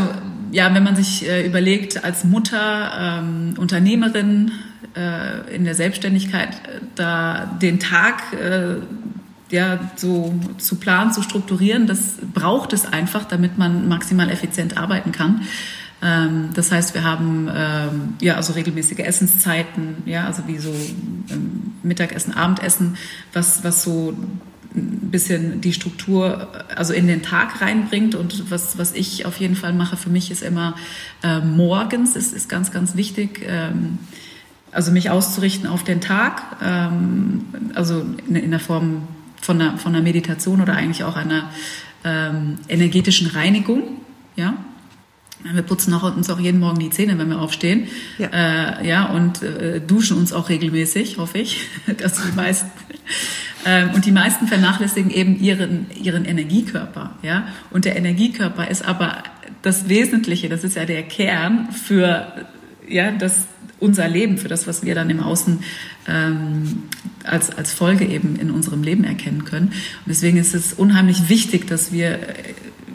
[0.51, 4.51] ja, wenn man sich äh, überlegt, als Mutter, ähm, Unternehmerin
[4.95, 8.75] äh, in der Selbstständigkeit, äh, da den Tag äh,
[9.51, 15.11] ja, so zu planen, zu strukturieren, das braucht es einfach, damit man maximal effizient arbeiten
[15.11, 15.41] kann.
[16.01, 20.73] Ähm, das heißt, wir haben ähm, ja also regelmäßige Essenszeiten, ja, also wie so
[21.29, 22.97] ähm, Mittagessen, Abendessen,
[23.33, 24.15] was was so
[24.75, 28.15] ein bisschen die Struktur also in den Tag reinbringt.
[28.15, 30.75] Und was, was ich auf jeden Fall mache für mich ist immer
[31.23, 33.41] äh, morgens, ist, ist ganz, ganz wichtig.
[33.47, 33.99] Ähm,
[34.71, 39.07] also mich auszurichten auf den Tag, ähm, also in, in der Form
[39.41, 41.49] von einer, von einer Meditation oder eigentlich auch einer
[42.03, 44.01] ähm, energetischen Reinigung.
[44.35, 44.55] Ja,
[45.53, 47.87] wir putzen auch, uns auch jeden Morgen die Zähne, wenn wir aufstehen.
[48.17, 52.71] Ja, äh, ja und äh, duschen uns auch regelmäßig, hoffe ich, dass die meisten.
[53.65, 57.15] Ähm, und die meisten vernachlässigen eben ihren, ihren Energiekörper.
[57.23, 57.47] Ja?
[57.71, 59.23] Und der Energiekörper ist aber
[59.61, 62.45] das Wesentliche, das ist ja der Kern für
[62.87, 63.47] ja, das,
[63.79, 65.59] unser Leben, für das, was wir dann im Außen
[66.07, 66.83] ähm,
[67.23, 69.67] als, als Folge eben in unserem Leben erkennen können.
[69.67, 72.19] Und deswegen ist es unheimlich wichtig, dass wir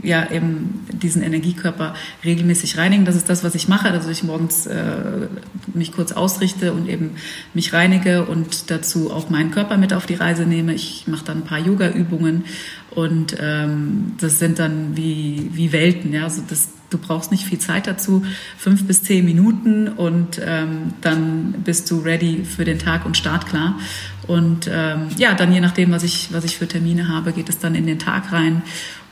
[0.02, 3.04] ja eben diesen Energiekörper regelmäßig reinigen.
[3.04, 5.28] Das ist das, was ich mache, dass ich morgens äh,
[5.74, 7.12] mich kurz ausrichte und eben
[7.54, 10.74] mich reinige und dazu auch meinen Körper mit auf die Reise nehme.
[10.74, 12.44] Ich mache dann ein paar Yoga-Übungen
[12.90, 16.12] und ähm, das sind dann wie, wie Welten.
[16.12, 16.24] Ja?
[16.24, 18.24] Also das, du brauchst nicht viel Zeit dazu,
[18.58, 23.78] fünf bis zehn Minuten und ähm, dann bist du ready für den Tag und startklar.
[24.26, 27.58] Und ähm, ja, dann je nachdem, was ich, was ich für Termine habe, geht es
[27.58, 28.62] dann in den Tag rein.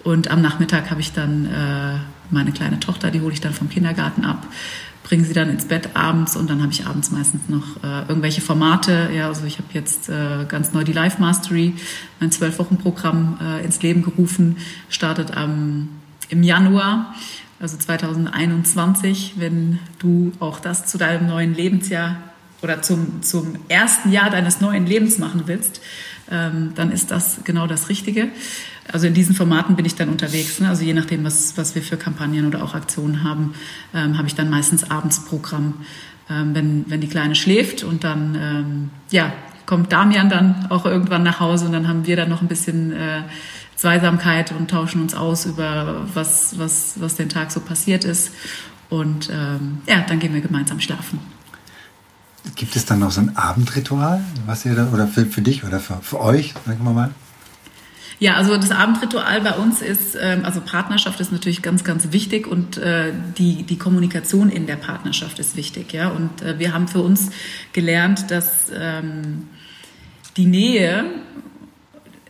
[0.08, 1.98] Und am Nachmittag habe ich dann äh,
[2.30, 4.46] meine kleine Tochter, die hole ich dann vom Kindergarten ab,
[5.04, 8.40] bringe sie dann ins Bett abends und dann habe ich abends meistens noch äh, irgendwelche
[8.40, 9.10] Formate.
[9.14, 11.74] Ja, also ich habe jetzt äh, ganz neu die Life Mastery,
[12.20, 14.56] mein zwölf Wochen Programm äh, ins Leben gerufen,
[14.88, 15.90] startet am
[16.30, 17.14] im Januar,
[17.60, 22.16] also 2021, wenn du auch das zu deinem neuen Lebensjahr
[22.62, 25.82] oder zum, zum ersten Jahr deines neuen Lebens machen willst,
[26.30, 28.28] ähm, dann ist das genau das Richtige.
[28.92, 30.60] Also in diesen Formaten bin ich dann unterwegs.
[30.60, 30.68] Ne?
[30.68, 33.54] Also je nachdem, was, was wir für Kampagnen oder auch Aktionen haben,
[33.94, 35.74] ähm, habe ich dann meistens abends Programm,
[36.30, 39.32] ähm, wenn, wenn die Kleine schläft und dann ähm, ja,
[39.66, 42.92] kommt Damian dann auch irgendwann nach Hause und dann haben wir dann noch ein bisschen
[42.92, 43.22] äh,
[43.76, 48.32] Zweisamkeit und tauschen uns aus über was, was, was den Tag so passiert ist.
[48.88, 51.20] Und ähm, ja, dann gehen wir gemeinsam schlafen.
[52.56, 55.80] Gibt es dann noch so ein Abendritual, was ihr da, oder für, für dich oder
[55.80, 57.10] für, für euch, sagen wir mal?
[58.20, 62.48] Ja, also das Abendritual bei uns ist, ähm, also Partnerschaft ist natürlich ganz, ganz wichtig
[62.48, 65.92] und äh, die, die Kommunikation in der Partnerschaft ist wichtig.
[65.92, 66.08] Ja?
[66.08, 67.30] Und äh, wir haben für uns
[67.72, 69.48] gelernt, dass ähm,
[70.36, 71.04] die Nähe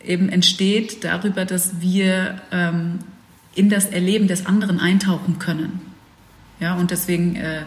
[0.05, 2.99] eben entsteht darüber, dass wir ähm,
[3.55, 5.81] in das Erleben des anderen eintauchen können.
[6.59, 7.63] Ja, und deswegen äh,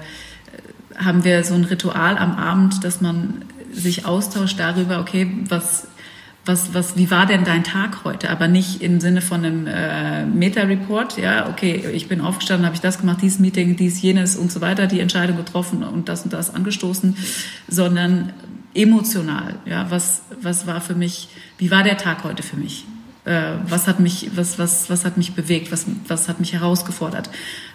[0.97, 5.89] haben wir so ein Ritual am Abend, dass man sich austauscht darüber, okay, was
[6.45, 8.31] was, was, wie war denn dein Tag heute?
[8.31, 12.81] Aber nicht im Sinne von einem äh, Meta-Report, ja, okay, ich bin aufgestanden, habe ich
[12.81, 16.33] das gemacht, dieses Meeting, dies, jenes und so weiter, die Entscheidung getroffen und das und
[16.33, 17.17] das angestoßen,
[17.69, 18.33] sondern
[18.75, 19.55] emotional.
[19.67, 21.29] Ja, was, was war für mich,
[21.59, 22.87] wie war der Tag heute für mich?
[23.25, 25.71] Äh, was hat mich, was, was, was hat mich bewegt?
[25.71, 27.31] Was, was hat mich herausgefordert?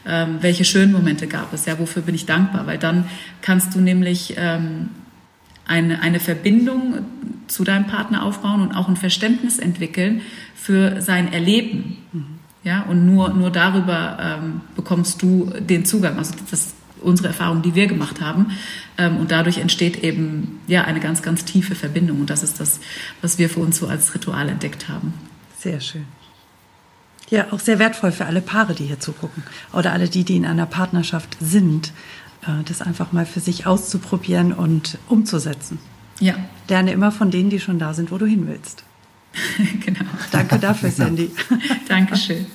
[0.05, 1.65] Ähm, welche schönen Momente gab es?
[1.65, 2.67] Ja, wofür bin ich dankbar?
[2.67, 3.05] Weil dann
[3.41, 4.89] kannst du nämlich ähm,
[5.67, 7.05] eine, eine Verbindung
[7.47, 10.21] zu deinem Partner aufbauen und auch ein Verständnis entwickeln
[10.55, 11.97] für sein Erleben.
[12.63, 16.17] Ja, und nur, nur darüber ähm, bekommst du den Zugang.
[16.17, 18.51] Also das unsere Erfahrung, die wir gemacht haben.
[18.97, 22.19] Ähm, und dadurch entsteht eben ja eine ganz, ganz tiefe Verbindung.
[22.19, 22.79] Und das ist das,
[23.21, 25.13] was wir für uns so als Ritual entdeckt haben.
[25.57, 26.05] Sehr schön.
[27.29, 29.43] Ja, auch sehr wertvoll für alle Paare, die hier zugucken.
[29.73, 31.91] Oder alle die, die in einer Partnerschaft sind,
[32.65, 35.79] das einfach mal für sich auszuprobieren und umzusetzen.
[36.19, 36.35] Ja.
[36.67, 38.83] Lerne immer von denen, die schon da sind, wo du hin willst.
[39.85, 40.05] genau.
[40.31, 41.31] Danke dafür, Sandy.
[41.87, 42.45] Dankeschön.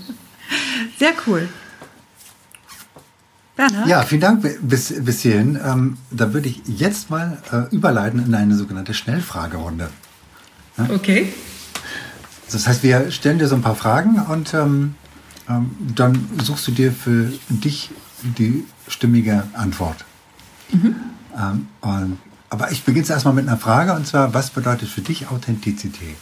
[0.98, 1.48] Sehr cool.
[3.56, 3.86] Bernhard?
[3.86, 5.58] Ja, vielen Dank bis, bis hierhin.
[5.62, 9.90] Ähm, da würde ich jetzt mal äh, überleiten in eine sogenannte Schnellfragerunde.
[10.78, 10.88] Ja?
[10.90, 11.32] Okay.
[12.50, 14.94] Das heißt, wir stellen dir so ein paar Fragen und ähm,
[15.48, 17.90] ähm, dann suchst du dir für dich
[18.22, 20.04] die stimmige Antwort.
[20.72, 20.96] Mhm.
[21.36, 22.18] Ähm, und,
[22.50, 26.16] aber ich beginne erst mal mit einer Frage und zwar, was bedeutet für dich Authentizität?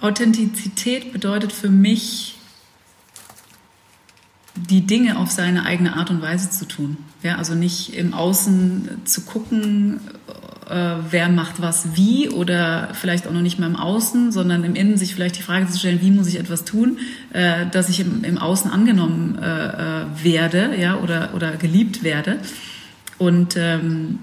[0.00, 2.36] Authentizität bedeutet für mich,
[4.54, 6.96] die Dinge auf seine eigene Art und Weise zu tun.
[7.22, 10.00] Ja, also nicht im Außen zu gucken,
[10.68, 14.74] äh, wer macht was wie oder vielleicht auch noch nicht mal im Außen, sondern im
[14.74, 16.98] Innen sich vielleicht die Frage zu stellen, wie muss ich etwas tun,
[17.32, 22.38] äh, dass ich im, im Außen angenommen äh, äh werde ja, oder, oder geliebt werde.
[23.18, 24.18] Und ähm,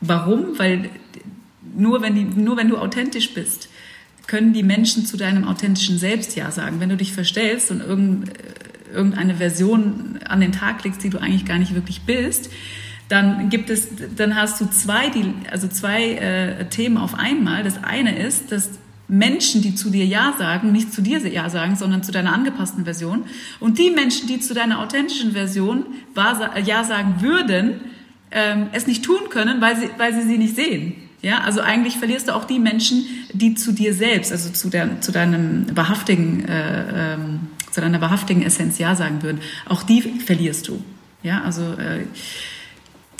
[0.00, 0.58] warum?
[0.58, 0.90] Weil
[1.76, 3.68] nur wenn, die, nur wenn du authentisch bist,
[4.26, 6.80] können die Menschen zu deinem authentischen Selbst Ja sagen.
[6.80, 8.30] Wenn du dich verstellst und irgend,
[8.92, 12.50] irgendeine Version an den Tag legst, die du eigentlich gar nicht wirklich bist,
[13.10, 17.64] dann gibt es, dann hast du zwei, die, also zwei äh, Themen auf einmal.
[17.64, 18.70] Das eine ist, dass
[19.08, 22.84] Menschen, die zu dir Ja sagen, nicht zu dir Ja sagen, sondern zu deiner angepassten
[22.84, 23.24] Version.
[23.58, 25.86] Und die Menschen, die zu deiner authentischen Version
[26.64, 27.80] Ja sagen würden,
[28.30, 30.92] ähm, es nicht tun können, weil sie, weil sie sie nicht sehen.
[31.20, 35.00] Ja, also eigentlich verlierst du auch die Menschen, die zu dir selbst, also zu, der,
[35.00, 37.40] zu deinem wahrhaftigen, äh, ähm,
[37.72, 39.40] zu deiner wahrhaftigen Essenz ja sagen würden.
[39.68, 40.80] Auch die verlierst du.
[41.24, 42.04] Ja, also äh,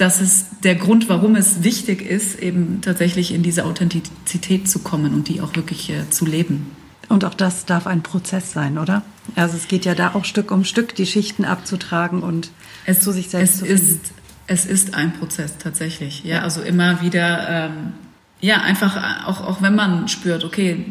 [0.00, 5.12] das ist der Grund, warum es wichtig ist, eben tatsächlich in diese Authentizität zu kommen
[5.12, 6.74] und die auch wirklich äh, zu leben.
[7.10, 9.02] Und auch das darf ein Prozess sein, oder?
[9.36, 12.50] Also es geht ja da auch Stück um Stück die Schichten abzutragen und
[12.86, 13.82] es zu sich selbst es zu finden.
[13.82, 14.12] Ist,
[14.46, 16.24] es ist ein Prozess tatsächlich.
[16.24, 17.92] Ja, also immer wieder, ähm,
[18.40, 20.86] ja, einfach auch, auch wenn man spürt, okay,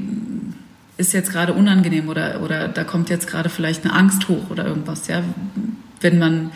[0.97, 4.65] ist jetzt gerade unangenehm oder, oder da kommt jetzt gerade vielleicht eine Angst hoch oder
[4.65, 5.23] irgendwas, ja.
[6.01, 6.51] Wenn man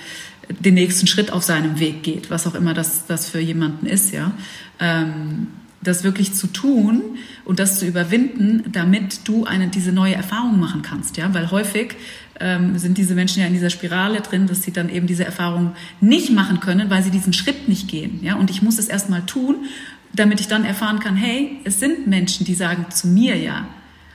[0.50, 4.12] den nächsten Schritt auf seinem Weg geht, was auch immer das, das für jemanden ist,
[4.12, 4.32] ja.
[4.80, 5.48] Ähm,
[5.82, 7.02] das wirklich zu tun
[7.44, 11.96] und das zu überwinden, damit du eine, diese neue Erfahrung machen kannst, ja, weil häufig
[12.40, 15.74] ähm, sind diese Menschen ja in dieser Spirale drin, dass sie dann eben diese Erfahrung
[16.02, 18.20] nicht machen können, weil sie diesen Schritt nicht gehen.
[18.24, 18.36] Ja?
[18.36, 19.66] Und ich muss es erst mal tun,
[20.14, 23.68] damit ich dann erfahren kann, hey, es sind Menschen, die sagen zu mir ja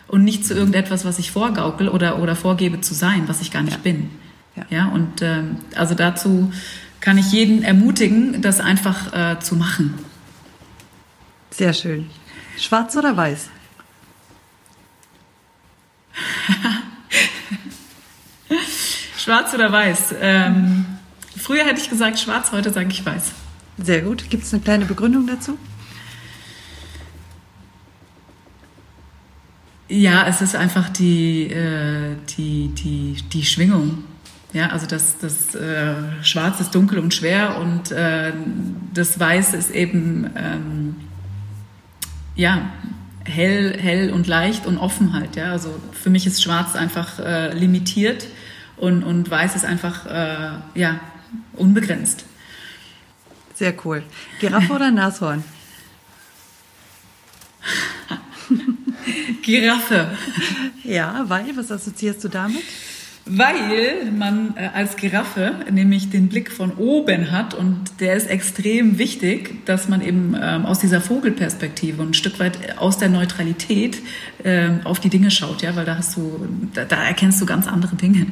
[0.06, 3.62] und nicht zu irgendetwas, was ich vorgaukel oder, oder vorgebe zu sein, was ich gar
[3.62, 3.82] nicht ja.
[3.82, 4.10] bin.
[4.58, 4.66] Ja.
[4.70, 6.52] ja, und ähm, also dazu
[7.00, 9.94] kann ich jeden ermutigen, das einfach äh, zu machen.
[11.50, 12.10] Sehr schön.
[12.58, 13.48] Schwarz oder weiß?
[19.16, 20.16] Schwarz oder weiß?
[20.20, 20.84] Ähm,
[21.36, 23.32] früher hätte ich gesagt schwarz, heute sage ich weiß.
[23.78, 24.28] Sehr gut.
[24.30, 25.58] Gibt es eine kleine Begründung dazu?
[29.88, 34.04] Ja, es ist einfach die, äh, die, die, die Schwingung.
[34.58, 38.32] Ja, also das, das äh, Schwarz ist dunkel und schwer und äh,
[38.92, 40.96] das Weiß ist eben ähm,
[42.34, 42.68] ja
[43.24, 45.36] hell, hell und leicht und offen halt.
[45.36, 48.26] Ja, also für mich ist Schwarz einfach äh, limitiert
[48.76, 50.98] und, und weiß ist einfach äh, ja,
[51.52, 52.24] unbegrenzt.
[53.54, 54.02] Sehr cool.
[54.40, 55.44] Giraffe oder Nashorn?
[59.42, 60.18] Giraffe.
[60.82, 62.64] Ja, weil, was assoziierst du damit?
[63.30, 68.96] Weil man äh, als Giraffe nämlich den Blick von oben hat und der ist extrem
[68.96, 73.98] wichtig, dass man eben ähm, aus dieser Vogelperspektive und ein Stück weit aus der Neutralität
[74.44, 77.66] ähm, auf die Dinge schaut, ja, weil da hast du, da, da erkennst du ganz
[77.66, 78.26] andere Dinge.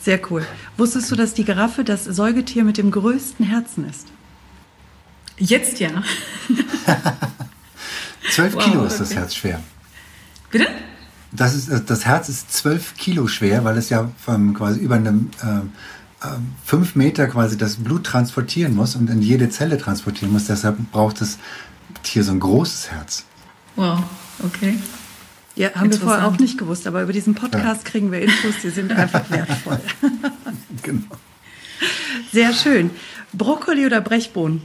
[0.00, 0.44] Sehr cool.
[0.76, 4.08] Wusstest du, dass die Giraffe das Säugetier mit dem größten Herzen ist?
[5.38, 5.90] Jetzt ja.
[8.30, 9.62] Zwölf wow, Kilo ist das Herz schwer.
[10.50, 10.66] Bitte?
[11.32, 15.30] Das, ist, das Herz ist zwölf Kilo schwer, weil es ja vom, quasi über einem
[15.42, 16.26] äh,
[16.64, 20.46] fünf Meter quasi das Blut transportieren muss und in jede Zelle transportieren muss.
[20.46, 21.38] Deshalb braucht das
[22.02, 23.24] Tier so ein großes Herz.
[23.76, 24.02] Wow,
[24.44, 24.78] okay.
[25.56, 27.90] Ja, haben wir vorher auch nicht gewusst, aber über diesen Podcast ja.
[27.90, 29.80] kriegen wir Infos, die sind einfach wertvoll.
[30.82, 31.16] genau.
[32.32, 32.90] Sehr schön.
[33.32, 34.62] Brokkoli oder Brechbohnen?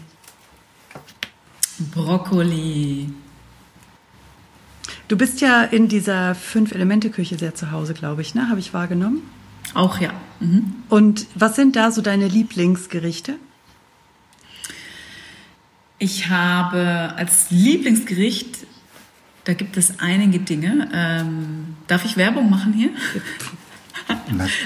[1.94, 3.10] Brokkoli.
[5.08, 8.50] Du bist ja in dieser Fünf-Elemente-Küche sehr zu Hause, glaube ich, ne?
[8.50, 9.22] Habe ich wahrgenommen?
[9.74, 10.12] Auch ja.
[10.40, 10.74] Mhm.
[10.90, 13.36] Und was sind da so deine Lieblingsgerichte?
[16.00, 18.66] Ich habe als Lieblingsgericht,
[19.44, 20.90] da gibt es einige Dinge.
[20.94, 22.90] Ähm, darf ich Werbung machen hier?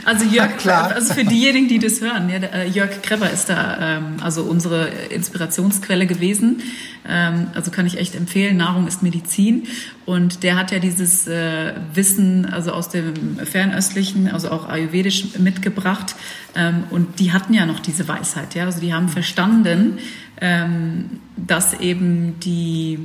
[0.05, 0.91] Also Jörg, Klar.
[0.93, 4.87] also für diejenigen, die das hören, ja, äh, Jörg Kreber ist da ähm, also unsere
[5.09, 6.61] Inspirationsquelle gewesen.
[7.07, 9.67] Ähm, also kann ich echt empfehlen, Nahrung ist Medizin.
[10.05, 16.15] Und der hat ja dieses äh, Wissen also aus dem Fernöstlichen, also auch ayurvedisch mitgebracht.
[16.55, 18.55] Ähm, und die hatten ja noch diese Weisheit.
[18.55, 18.65] Ja?
[18.65, 19.99] Also die haben verstanden,
[20.41, 22.99] ähm, dass eben die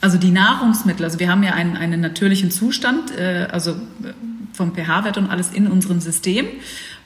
[0.00, 3.74] also die Nahrungsmittel, also wir haben ja einen, einen natürlichen Zustand, äh, also
[4.58, 6.46] vom pH-Wert und alles in unserem System.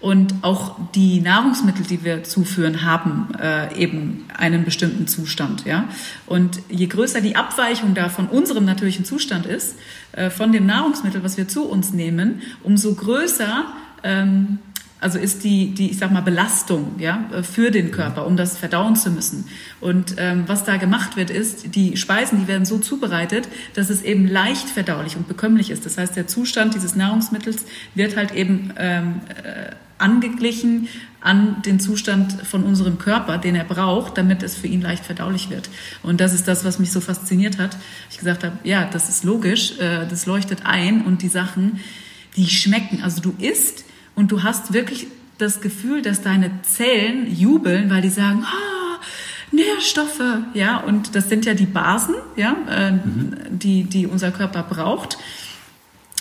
[0.00, 5.64] Und auch die Nahrungsmittel, die wir zuführen, haben äh, eben einen bestimmten Zustand.
[5.64, 5.84] Ja?
[6.26, 9.78] Und je größer die Abweichung da von unserem natürlichen Zustand ist,
[10.10, 13.66] äh, von dem Nahrungsmittel, was wir zu uns nehmen, umso größer
[14.02, 14.58] ähm,
[15.02, 18.94] also ist die, die, ich sag mal, Belastung ja, für den Körper, um das verdauen
[18.94, 19.46] zu müssen.
[19.80, 24.02] Und ähm, was da gemacht wird, ist, die Speisen, die werden so zubereitet, dass es
[24.02, 25.84] eben leicht verdaulich und bekömmlich ist.
[25.84, 27.64] Das heißt, der Zustand dieses Nahrungsmittels
[27.96, 30.88] wird halt eben ähm, äh, angeglichen
[31.20, 35.50] an den Zustand von unserem Körper, den er braucht, damit es für ihn leicht verdaulich
[35.50, 35.68] wird.
[36.02, 37.76] Und das ist das, was mich so fasziniert hat.
[38.10, 41.80] Ich gesagt habe, ja, das ist logisch, äh, das leuchtet ein und die Sachen,
[42.36, 43.02] die schmecken.
[43.02, 43.84] Also du isst
[44.14, 45.06] und du hast wirklich
[45.38, 49.00] das Gefühl, dass deine Zellen jubeln, weil die sagen, ah,
[49.52, 50.22] Nährstoffe,
[50.54, 53.36] ja, und das sind ja die Basen, ja, äh, mhm.
[53.50, 55.18] die, die unser Körper braucht.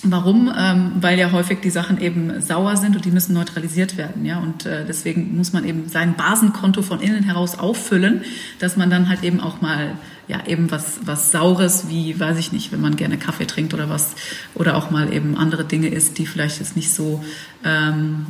[0.04, 0.52] Warum?
[0.58, 4.39] Ähm, weil ja häufig die Sachen eben sauer sind und die müssen neutralisiert werden, ja.
[4.39, 8.24] Und äh, deswegen muss man eben sein Basenkonto von innen heraus auffüllen,
[8.58, 9.92] dass man dann halt eben auch mal
[10.28, 13.89] ja eben was was Saures wie weiß ich nicht, wenn man gerne Kaffee trinkt oder
[13.89, 14.16] was
[14.56, 17.24] oder auch mal eben andere Dinge isst, die vielleicht jetzt nicht so
[17.64, 18.28] ähm,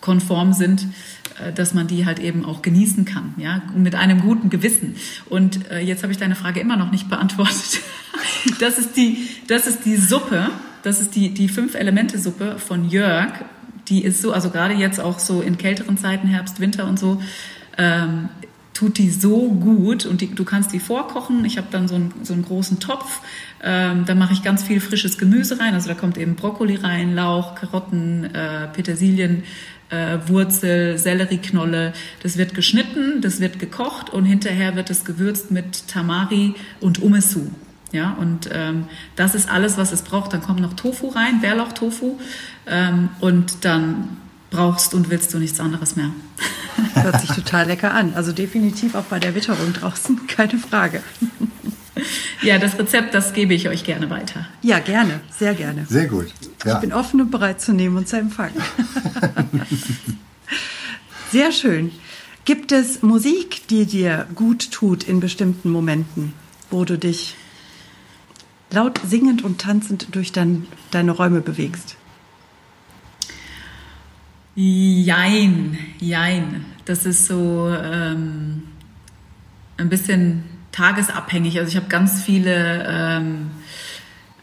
[0.00, 0.86] konform sind
[1.40, 4.96] äh, dass man die halt eben auch genießen kann, ja, mit einem guten Gewissen.
[5.30, 7.80] Und äh, jetzt habe ich deine Frage immer noch nicht beantwortet.
[8.60, 10.50] das ist die, das ist die Suppe
[10.82, 13.32] das ist die, die Fünf-Elemente-Suppe von Jörg.
[13.88, 17.22] Die ist so, also gerade jetzt auch so in kälteren Zeiten, Herbst, Winter und so,
[17.78, 18.28] ähm,
[18.74, 21.44] tut die so gut und die, du kannst die vorkochen.
[21.44, 23.20] Ich habe dann so einen, so einen großen Topf,
[23.62, 25.74] ähm, da mache ich ganz viel frisches Gemüse rein.
[25.74, 29.44] Also da kommt eben Brokkoli rein, Lauch, Karotten, äh, Petersilien,
[29.90, 31.92] äh, Wurzel, Sellerieknolle.
[32.22, 37.50] Das wird geschnitten, das wird gekocht und hinterher wird es gewürzt mit Tamari und Umesu.
[37.92, 40.32] Ja, und ähm, das ist alles, was es braucht.
[40.32, 42.18] Dann kommt noch Tofu rein, Bärlauch-Tofu.
[42.66, 44.16] Ähm, und dann
[44.52, 46.10] brauchst und willst du nichts anderes mehr.
[46.94, 48.14] Hört sich total lecker an.
[48.14, 51.02] Also definitiv auch bei der Witterung draußen, keine Frage.
[52.40, 54.46] Ja, das Rezept, das gebe ich euch gerne weiter.
[54.62, 55.86] Ja, gerne, sehr gerne.
[55.88, 56.32] Sehr gut.
[56.64, 56.74] Ja.
[56.74, 58.60] Ich bin offen und bereit zu nehmen und zu empfangen.
[61.30, 61.92] Sehr schön.
[62.44, 66.32] Gibt es Musik, die dir gut tut in bestimmten Momenten,
[66.70, 67.36] wo du dich
[68.72, 71.96] laut singend und tanzend durch dein, deine Räume bewegst?
[74.54, 76.64] Jein, jein.
[76.84, 78.64] Das ist so ähm,
[79.78, 81.58] ein bisschen tagesabhängig.
[81.58, 83.50] Also ich habe ganz viele, ähm,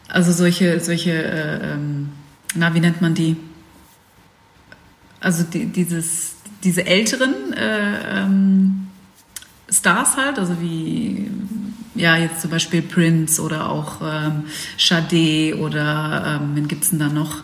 [0.08, 2.10] also solche, solche, äh, ähm,
[2.54, 3.36] na, wie nennt man die?
[5.20, 8.88] Also die, dieses, diese älteren äh, ähm,
[9.70, 11.30] Stars halt, also wie
[11.94, 14.44] ja, jetzt zum Beispiel Prince oder auch ähm,
[14.78, 17.42] Sade oder ähm, wen gibt's denn da noch?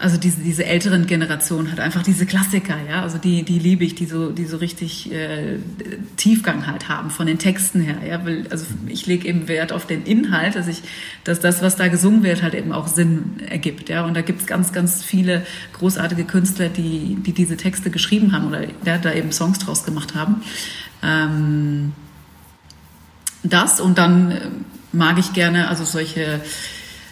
[0.00, 3.96] Also diese, diese älteren Generationen hat einfach diese Klassiker, ja, also die, die liebe ich,
[3.96, 5.58] die so, die so richtig äh,
[6.16, 9.88] Tiefgang halt haben von den Texten her, ja, weil, also ich lege eben Wert auf
[9.88, 10.82] den Inhalt, dass ich,
[11.24, 14.46] dass das, was da gesungen wird, halt eben auch Sinn ergibt, ja, und da gibt's
[14.46, 19.32] ganz, ganz viele großartige Künstler, die, die diese Texte geschrieben haben oder ja, da eben
[19.32, 20.42] Songs draus gemacht haben.
[21.02, 21.92] Ähm,
[23.42, 24.40] das und dann äh,
[24.92, 26.40] mag ich gerne, also solche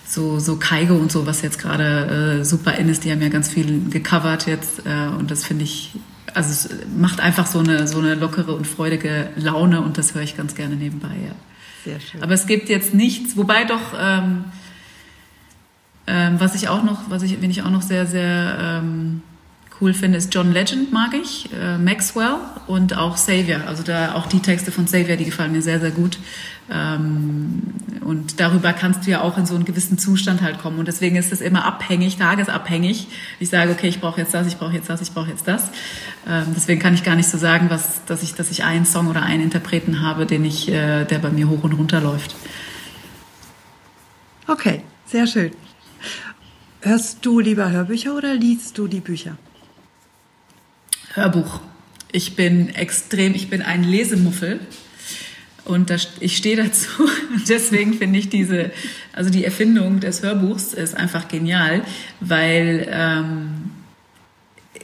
[0.06, 3.28] so, so Kaigo und so, was jetzt gerade äh, super in ist, die haben ja
[3.28, 5.92] ganz viel gecovert jetzt äh, und das finde ich,
[6.32, 10.22] also es macht einfach so eine, so eine lockere und freudige Laune und das höre
[10.22, 11.34] ich ganz gerne nebenbei, ja.
[11.84, 12.22] Sehr schön.
[12.22, 14.44] Aber es gibt jetzt nichts, wobei doch, ähm,
[16.06, 19.22] ähm, was ich auch noch, was ich, wenn ich auch noch sehr, sehr ähm,
[19.80, 22.36] cool finde, ist John Legend mag ich, äh, Maxwell
[22.66, 23.66] und auch Xavier.
[23.66, 26.18] Also da auch die Texte von Xavier, die gefallen mir sehr, sehr gut.
[26.70, 27.62] Ähm,
[28.04, 30.78] und darüber kannst du ja auch in so einen gewissen Zustand halt kommen.
[30.78, 33.08] Und deswegen ist es immer abhängig, tagesabhängig.
[33.40, 35.70] Ich sage, okay, ich brauche jetzt das, ich brauche jetzt das, ich brauche jetzt das.
[36.28, 39.08] Ähm, deswegen kann ich gar nicht so sagen, was, dass ich, dass ich einen Song
[39.08, 42.34] oder einen Interpreten habe, den ich, äh, der bei mir hoch und runter läuft.
[44.48, 45.50] Okay, sehr schön.
[46.80, 49.36] Hörst du lieber Hörbücher oder liest du die Bücher?
[51.14, 51.60] Hörbuch.
[52.12, 54.60] Ich bin extrem, ich bin ein Lesemuffel.
[55.66, 56.88] Und das, ich stehe dazu.
[57.48, 58.70] Deswegen finde ich diese,
[59.12, 61.82] also die Erfindung des Hörbuchs ist einfach genial,
[62.20, 63.70] weil ähm,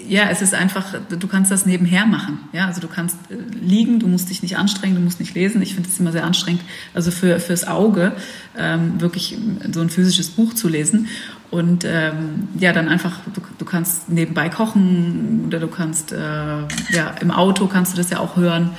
[0.09, 2.41] ja, es ist einfach, du kannst das nebenher machen.
[2.53, 5.63] Ja, also du kannst äh, liegen, du musst dich nicht anstrengen, du musst nicht lesen.
[5.63, 6.63] Ich finde es immer sehr anstrengend,
[6.95, 8.13] also für fürs Auge
[8.59, 9.39] ähm, wirklich
[9.73, 11.09] so ein physisches Buch zu lesen.
[11.53, 17.11] Und ähm, ja, dann einfach, du, du kannst nebenbei kochen oder du kannst, äh, ja,
[17.21, 18.71] im Auto kannst du das ja auch hören.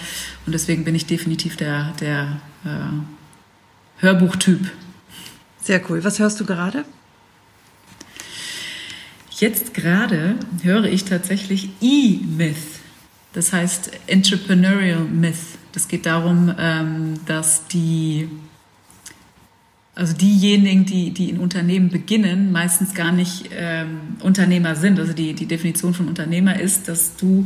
[0.47, 4.71] Und deswegen bin ich definitiv der, der äh, Hörbuchtyp.
[5.61, 6.03] Sehr cool.
[6.03, 6.83] Was hörst du gerade?
[9.29, 12.57] Jetzt gerade höre ich tatsächlich E-Myth.
[13.33, 15.59] Das heißt Entrepreneurial Myth.
[15.73, 18.29] Das geht darum, ähm, dass die
[19.95, 24.99] also diejenigen, die, die in Unternehmen beginnen, meistens gar nicht ähm, Unternehmer sind.
[24.99, 27.45] Also die, die Definition von Unternehmer ist, dass du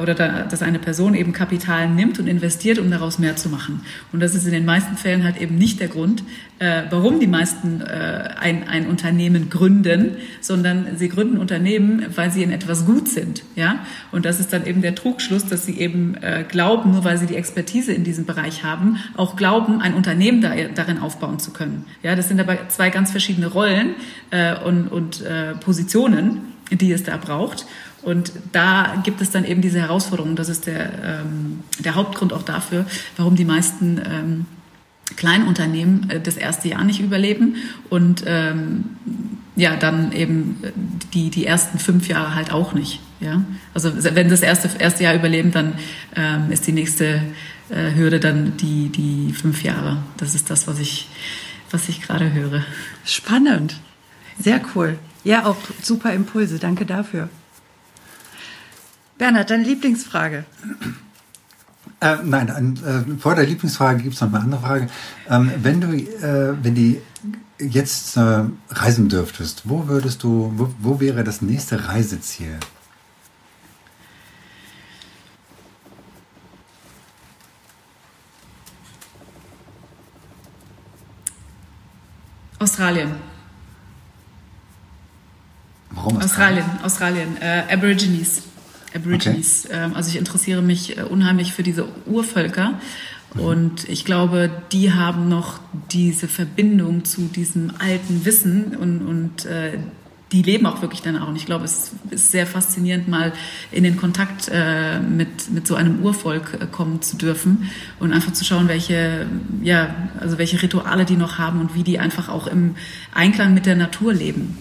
[0.00, 3.82] oder da, dass eine Person eben Kapital nimmt und investiert, um daraus mehr zu machen.
[4.12, 6.22] Und das ist in den meisten Fällen halt eben nicht der Grund,
[6.58, 12.42] äh, warum die meisten äh, ein, ein Unternehmen gründen, sondern sie gründen Unternehmen, weil sie
[12.42, 13.42] in etwas gut sind.
[13.56, 13.80] Ja?
[14.12, 17.26] Und das ist dann eben der Trugschluss, dass sie eben äh, glauben, nur weil sie
[17.26, 21.84] die Expertise in diesem Bereich haben, auch glauben, ein Unternehmen da, darin aufbauen zu können.
[22.02, 23.96] Ja, das sind aber zwei ganz verschiedene Rollen
[24.30, 27.66] äh, und, und äh, Positionen, die es da braucht.
[28.02, 30.36] Und da gibt es dann eben diese Herausforderung.
[30.36, 32.84] Das ist der, ähm, der Hauptgrund auch dafür,
[33.16, 34.46] warum die meisten ähm,
[35.16, 37.56] Kleinunternehmen äh, das erste Jahr nicht überleben
[37.90, 38.84] und ähm,
[39.54, 40.56] ja, dann eben
[41.12, 43.00] die, die ersten fünf Jahre halt auch nicht.
[43.20, 43.44] Ja?
[43.74, 45.74] Also wenn das erste, erste Jahr überleben, dann
[46.16, 47.22] ähm, ist die nächste
[47.68, 50.02] äh, Hürde dann die, die fünf Jahre.
[50.16, 51.08] Das ist das, was ich,
[51.70, 52.64] was ich gerade höre.
[53.04, 53.76] Spannend.
[54.38, 54.98] Sehr cool.
[55.22, 56.58] Ja, auch super Impulse.
[56.58, 57.28] Danke dafür.
[59.18, 60.44] Bernhard, deine Lieblingsfrage?
[62.00, 64.88] Äh, nein, äh, vor der Lieblingsfrage gibt es noch eine andere Frage.
[65.28, 67.00] Ähm, wenn du, äh, wenn die
[67.58, 72.58] jetzt äh, reisen dürftest, wo würdest du, wo, wo wäre das nächste Reiseziel?
[82.58, 83.14] Australien.
[85.90, 86.64] Warum Australien?
[86.82, 87.68] Australien, Australien.
[87.68, 88.51] Äh, Aborigines.
[88.94, 89.66] Aborigines.
[89.66, 89.74] Okay.
[89.76, 92.80] Ähm, also ich interessiere mich äh, unheimlich für diese Urvölker.
[93.34, 93.40] Mhm.
[93.40, 99.78] Und ich glaube, die haben noch diese Verbindung zu diesem alten Wissen und, und äh,
[100.32, 101.28] die leben auch wirklich danach.
[101.28, 103.32] Und ich glaube, es ist sehr faszinierend, mal
[103.70, 107.70] in den Kontakt äh, mit, mit so einem Urvolk äh, kommen zu dürfen
[108.00, 109.26] und einfach zu schauen, welche,
[109.62, 112.76] ja, also welche Rituale die noch haben und wie die einfach auch im
[113.14, 114.56] Einklang mit der Natur leben.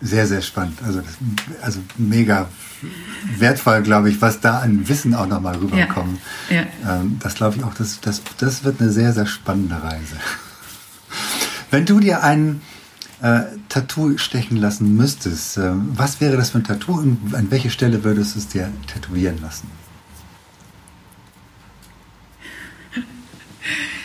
[0.00, 0.78] Sehr, sehr spannend.
[0.82, 1.16] Also, das,
[1.62, 2.48] also mega
[3.38, 6.20] wertvoll, glaube ich, was da an Wissen auch nochmal rüberkommt.
[6.50, 6.66] Ja.
[6.84, 7.00] Ja.
[7.00, 10.16] Ähm, das glaube ich auch, das, das, das wird eine sehr, sehr spannende Reise.
[11.70, 12.60] Wenn du dir ein
[13.22, 17.70] äh, Tattoo stechen lassen müsstest, äh, was wäre das für ein Tattoo und an welche
[17.70, 19.70] Stelle würdest du es dir tätowieren lassen?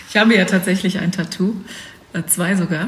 [0.09, 1.55] Ich habe ja tatsächlich ein Tattoo,
[2.13, 2.87] äh, zwei sogar.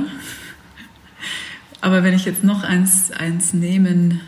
[1.84, 4.22] Aber wenn ich jetzt noch eins, eins nehmen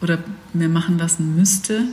[0.00, 0.18] oder
[0.52, 1.84] mir machen lassen müsste,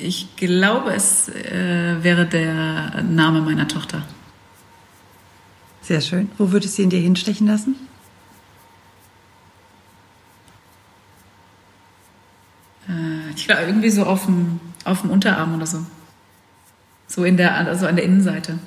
[0.00, 4.02] ich glaube, es äh, wäre der Name meiner Tochter.
[5.82, 6.30] Sehr schön.
[6.38, 7.76] Wo würdest du ihn dir hinstechen lassen?
[12.88, 15.84] Äh, ich glaube, irgendwie so auf dem, auf dem Unterarm oder so.
[17.08, 18.58] So in der, also an der Innenseite.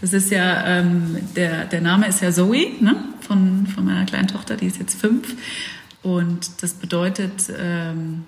[0.00, 2.96] Das ist ja, ähm, der, der Name ist ja Zoe, ne?
[3.20, 5.34] von, von meiner kleinen Tochter, die ist jetzt fünf.
[6.02, 8.24] Und das bedeutet, ähm,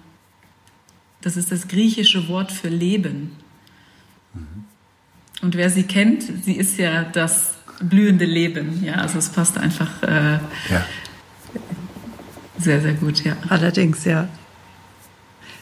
[1.21, 3.33] das ist das griechische Wort für Leben.
[5.43, 8.85] Und wer sie kennt, sie ist ja das blühende Leben.
[8.85, 10.39] Ja, also es passt einfach äh,
[10.71, 10.87] ja.
[12.59, 13.37] sehr, sehr gut, ja.
[13.49, 14.29] Allerdings, ja.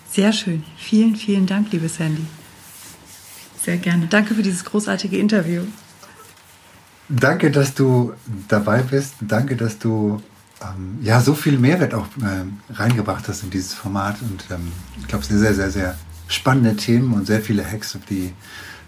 [0.08, 0.62] Sehr schön.
[0.76, 2.22] Vielen, vielen Dank, liebe Sandy.
[3.62, 4.06] Sehr gerne.
[4.08, 5.62] Danke für dieses großartige Interview.
[7.08, 8.14] Danke, dass du
[8.48, 9.14] dabei bist.
[9.20, 10.20] Danke, dass du
[10.60, 14.16] ähm, ja so viel Mehrwert auch äh, reingebracht hast in dieses Format.
[14.22, 17.96] Und ähm, ich glaube, es sind sehr, sehr, sehr spannende Themen und sehr viele Hacks,
[18.10, 18.32] die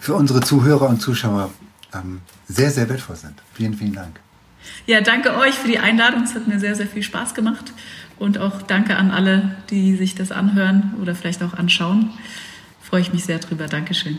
[0.00, 1.50] für unsere Zuhörer und Zuschauer
[1.94, 3.34] ähm, sehr, sehr wertvoll sind.
[3.52, 4.18] Vielen, vielen Dank.
[4.86, 6.22] Ja, danke euch für die Einladung.
[6.24, 7.72] Es hat mir sehr, sehr viel Spaß gemacht.
[8.18, 12.10] Und auch danke an alle, die sich das anhören oder vielleicht auch anschauen.
[12.82, 13.66] Freue ich mich sehr drüber.
[13.66, 14.18] Dankeschön.